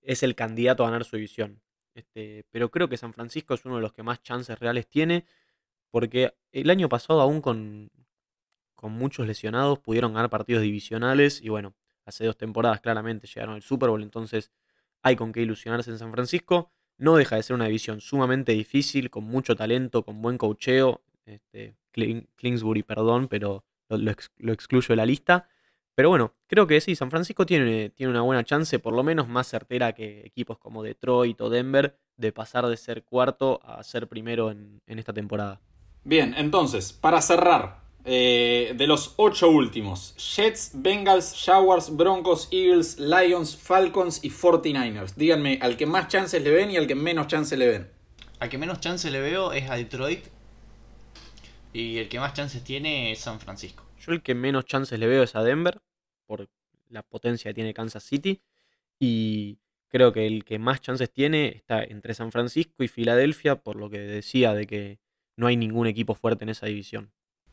es 0.02 0.22
el 0.22 0.36
candidato 0.36 0.84
a 0.84 0.86
ganar 0.90 1.04
su 1.04 1.16
división. 1.16 1.60
Este, 1.94 2.44
pero 2.52 2.70
creo 2.70 2.88
que 2.88 2.96
San 2.96 3.14
Francisco 3.14 3.54
es 3.54 3.64
uno 3.64 3.76
de 3.76 3.82
los 3.82 3.92
que 3.92 4.04
más 4.04 4.22
chances 4.22 4.56
reales 4.60 4.88
tiene, 4.88 5.26
porque 5.90 6.34
el 6.52 6.70
año 6.70 6.88
pasado, 6.88 7.20
aún 7.20 7.40
con, 7.40 7.90
con 8.76 8.92
muchos 8.92 9.26
lesionados, 9.26 9.80
pudieron 9.80 10.14
ganar 10.14 10.30
partidos 10.30 10.62
divisionales 10.62 11.42
y 11.42 11.48
bueno, 11.48 11.74
hace 12.04 12.26
dos 12.26 12.36
temporadas 12.38 12.80
claramente 12.80 13.26
llegaron 13.26 13.56
al 13.56 13.62
Super 13.62 13.90
Bowl, 13.90 14.04
entonces 14.04 14.52
hay 15.02 15.16
con 15.16 15.32
qué 15.32 15.42
ilusionarse 15.42 15.90
en 15.90 15.98
San 15.98 16.12
Francisco. 16.12 16.72
No 16.98 17.16
deja 17.16 17.36
de 17.36 17.42
ser 17.42 17.56
una 17.56 17.66
división 17.66 18.00
sumamente 18.00 18.52
difícil, 18.52 19.10
con 19.10 19.24
mucho 19.24 19.56
talento, 19.56 20.04
con 20.04 20.22
buen 20.22 20.38
cocheo. 20.38 21.02
Este, 21.26 21.76
Kingsbury, 21.92 22.83
perdón, 22.83 23.29
pero 23.29 23.64
lo, 23.88 24.53
excluyo 24.53 24.88
de 24.88 24.96
la 24.96 25.07
lista. 25.07 25.48
Pero 25.94 26.09
bueno, 26.09 26.35
creo 26.46 26.66
que 26.66 26.81
sí, 26.81 26.94
San 26.94 27.11
Francisco 27.11 27.44
tiene, 27.44 27.90
tiene 27.90 28.11
una 28.11 28.22
buena 28.22 28.44
chance, 28.44 28.79
por 28.79 28.94
lo 28.94 29.03
menos 29.03 29.29
más 29.29 29.48
certera 29.48 29.92
que 29.92 30.22
equipos 30.24 30.59
como 30.59 30.83
Detroit 30.83 31.40
o 31.40 31.50
Denver, 31.50 31.98
de 32.16 32.33
pasar 32.33 32.66
de 32.66 32.76
ser 32.76 33.03
cuarto 33.05 33.61
a 33.64 33.83
ser 33.83 34.09
primero 34.09 34.50
en, 34.50 34.81
esta 34.87 35.12
temporada. 35.12 35.61
Bien, 36.05 36.35
entonces, 36.37 36.92
para 36.92 37.20
cerrar, 37.20 37.81
eh, 38.05 38.72
de 38.76 38.87
los 38.87 39.14
ocho 39.16 39.50
últimos, 39.50 40.14
Jets, 40.16 40.70
Bengals, 40.74 41.35
Jaguars, 41.44 41.94
Broncos, 41.94 42.48
Eagles, 42.50 42.98
Lions, 42.98 43.57
Falcons 43.57 44.24
y 44.24 44.31
49ers. 44.31 45.14
Díganme 45.16 45.59
al 45.61 45.76
que 45.76 45.85
más 45.85 46.09
chances 46.09 46.42
le 46.42 46.50
ven 46.50 46.70
y 46.70 46.76
al 46.79 46.87
que 46.87 46.94
menos 46.94 47.26
chances 47.26 47.59
le 47.59 47.68
ven. 47.68 47.90
Al 48.38 48.48
que 48.48 48.57
menos 48.57 48.81
chances 48.81 49.12
le 49.12 49.20
veo 49.20 49.53
es 49.53 49.68
a 49.68 49.74
Detroit 49.74 50.24
y 51.72 51.98
el 51.98 52.09
que 52.09 52.20
más 52.20 52.35
chances 52.35 52.62
tiene 52.64 53.12
es 53.12 53.20
San 53.20 53.40
Francisco. 53.40 53.85
Yo 54.00 54.12
el 54.12 54.22
que 54.22 54.35
menos 54.35 54.64
chances 54.64 54.98
le 54.98 55.06
veo 55.06 55.22
es 55.22 55.35
a 55.37 55.42
Denver, 55.42 55.80
por 56.26 56.48
la 56.88 57.02
potencia 57.02 57.50
que 57.50 57.54
tiene 57.54 57.74
Kansas 57.74 58.04
City. 58.04 58.40
Y 58.98 59.59
creo 59.88 60.12
que 60.12 60.26
el 60.26 60.44
que 60.44 60.59
más 60.59 60.80
chances 60.80 61.11
tiene 61.11 61.48
está 61.48 61.83
entre 61.83 62.14
San 62.14 62.33
Francisco 62.33 62.83
y 62.83 62.88
Filadelfia, 62.88 63.56
por 63.56 63.76
lo 63.76 63.90
que 63.90 63.98
decía 63.98 64.54
de 64.54 64.66
que 64.66 64.98
no 65.37 65.46
hay 65.46 65.56
ningún 65.56 65.87
equipo 65.87 66.14
fuerte 66.14 66.44
en 66.44 66.50
esa 66.50 66.66
división. 66.66 67.12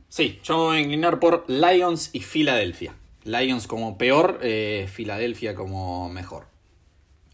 Sí, 0.10 0.40
yo 0.44 0.58
me 0.58 0.64
voy 0.64 0.78
a 0.78 0.82
inclinar 0.82 1.20
por 1.20 1.50
Lions 1.50 2.12
y 2.14 2.22
Filadelfia. 2.22 2.96
Lions 3.24 3.68
como 3.68 3.98
peor, 3.98 4.40
eh, 4.42 4.88
Filadelfia 4.92 5.54
como 5.54 6.10
mejor. 6.10 6.48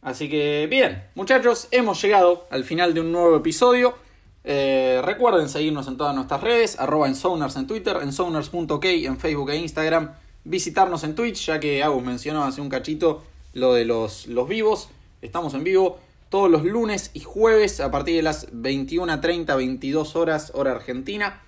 Así 0.02 0.28
que 0.28 0.67
bien, 0.69 1.04
muchachos, 1.15 1.67
hemos 1.72 2.02
llegado 2.02 2.48
al 2.50 2.63
final 2.63 2.93
de 2.93 3.02
un 3.02 3.12
nuevo 3.12 3.38
episodio. 3.38 3.96
Eh, 4.43 5.01
recuerden 5.03 5.47
seguirnos 5.47 5.88
en 5.88 5.97
todas 5.97 6.13
nuestras 6.15 6.41
redes, 6.41 6.79
arroba 6.79 7.08
en 7.08 7.15
en 7.15 7.67
Twitter, 7.67 7.97
en 8.01 8.10
en 8.10 9.17
Facebook 9.17 9.49
e 9.49 9.56
Instagram. 9.56 10.12
Visitarnos 10.43 11.03
en 11.03 11.15
Twitch, 11.15 11.45
ya 11.45 11.60
que 11.60 11.84
Agus 11.84 12.03
mencionó 12.03 12.43
hace 12.43 12.60
un 12.60 12.69
cachito 12.69 13.23
lo 13.53 13.73
de 13.73 13.86
los, 13.86 14.27
los 14.27 14.47
vivos. 14.47 14.89
Estamos 15.21 15.53
en 15.53 15.63
vivo 15.63 15.99
todos 16.29 16.49
los 16.49 16.65
lunes 16.65 17.12
y 17.13 17.21
jueves 17.21 17.79
a 17.79 17.91
partir 17.91 18.15
de 18.15 18.23
las 18.23 18.51
21.30, 18.51 19.56
22 19.56 20.15
horas, 20.15 20.51
hora 20.56 20.71
argentina. 20.71 21.41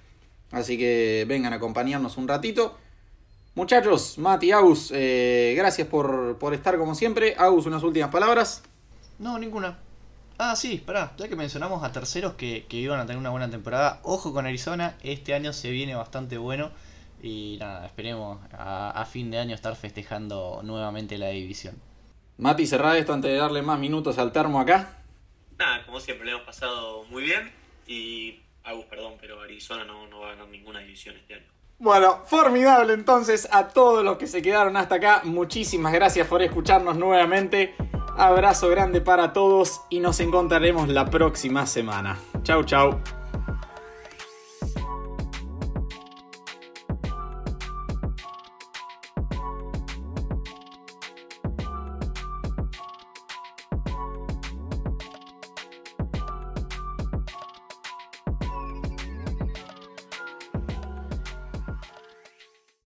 Así 0.51 0.77
que 0.77 1.25
vengan 1.27 1.53
a 1.53 1.58
acompañarnos 1.58 2.17
un 2.17 2.27
ratito. 2.27 2.77
Muchachos, 3.55 4.17
Mati, 4.17 4.51
Agus, 4.51 4.91
eh, 4.93 5.53
gracias 5.58 5.88
por, 5.88 6.38
por 6.38 6.53
estar 6.53 6.77
como 6.77 6.93
siempre. 6.93 7.36
Agus, 7.38 7.65
unas 7.65 7.84
últimas 7.84 8.12
palabras. 8.12 8.62
No, 9.17 9.39
ninguna. 9.39 9.79
Ah, 10.38 10.56
sí, 10.58 10.84
pará, 10.86 11.13
ya 11.17 11.30
que 11.30 11.36
mencionamos 11.38 11.82
a 11.84 11.93
terceros 11.93 12.34
que, 12.34 12.65
iban 12.69 13.00
a 13.00 13.06
tener 13.06 13.17
una 13.17 13.30
buena 13.30 13.50
temporada, 13.50 14.02
ojo 14.04 14.34
con 14.34 14.45
Arizona, 14.45 14.98
este 15.02 15.34
año 15.34 15.54
se 15.54 15.71
viene 15.71 15.95
bastante 15.95 16.38
bueno 16.38 16.71
y 17.24 17.56
nada, 17.58 17.86
esperemos 17.86 18.39
a, 18.52 19.08
fin 19.10 19.32
de 19.32 19.39
año 19.39 19.56
estar 19.56 19.74
festejando 19.78 20.60
nuevamente 20.63 21.17
la 21.17 21.30
división. 21.30 21.76
Mati, 22.38 22.67
cerrá 22.67 22.98
esto 22.98 23.13
antes 23.13 23.32
de 23.32 23.38
darle 23.38 23.62
más 23.62 23.80
minutos 23.80 24.17
al 24.17 24.34
termo 24.34 24.60
acá. 24.60 24.98
Nada, 25.58 25.86
como 25.86 26.02
siempre, 26.02 26.26
le 26.26 26.34
hemos 26.34 26.43
pasado 26.43 27.06
muy 27.06 27.24
bien 27.24 27.50
y 27.88 28.41
Agus, 28.65 28.86
perdón, 28.86 29.13
pero 29.21 29.39
Arizona 29.41 29.86
no, 29.86 30.06
no 30.08 30.19
va 30.19 30.28
a 30.28 30.30
ganar 30.32 30.50
ninguna 30.50 30.80
división 30.80 31.15
este 31.15 31.36
año. 31.36 31.45
Bueno, 31.78 32.24
formidable 32.26 32.93
entonces 32.93 33.48
a 33.52 33.69
todos 33.69 34.04
los 34.04 34.17
que 34.17 34.28
se 34.28 34.41
quedaron 34.41 34.76
hasta 34.76 34.95
acá. 34.95 35.21
Muchísimas 35.24 35.93
gracias 35.93 36.28
por 36.28 36.41
escucharnos 36.41 36.98
nuevamente. 36.98 37.76
Abrazo 38.17 38.69
grande 38.69 39.01
para 39.01 39.34
todos 39.34 39.82
y 39.89 39.99
nos 39.99 40.19
encontraremos 40.21 40.88
la 40.88 41.06
próxima 41.06 41.65
semana. 41.65 42.17
Chau, 42.43 42.63
chau. 42.63 43.01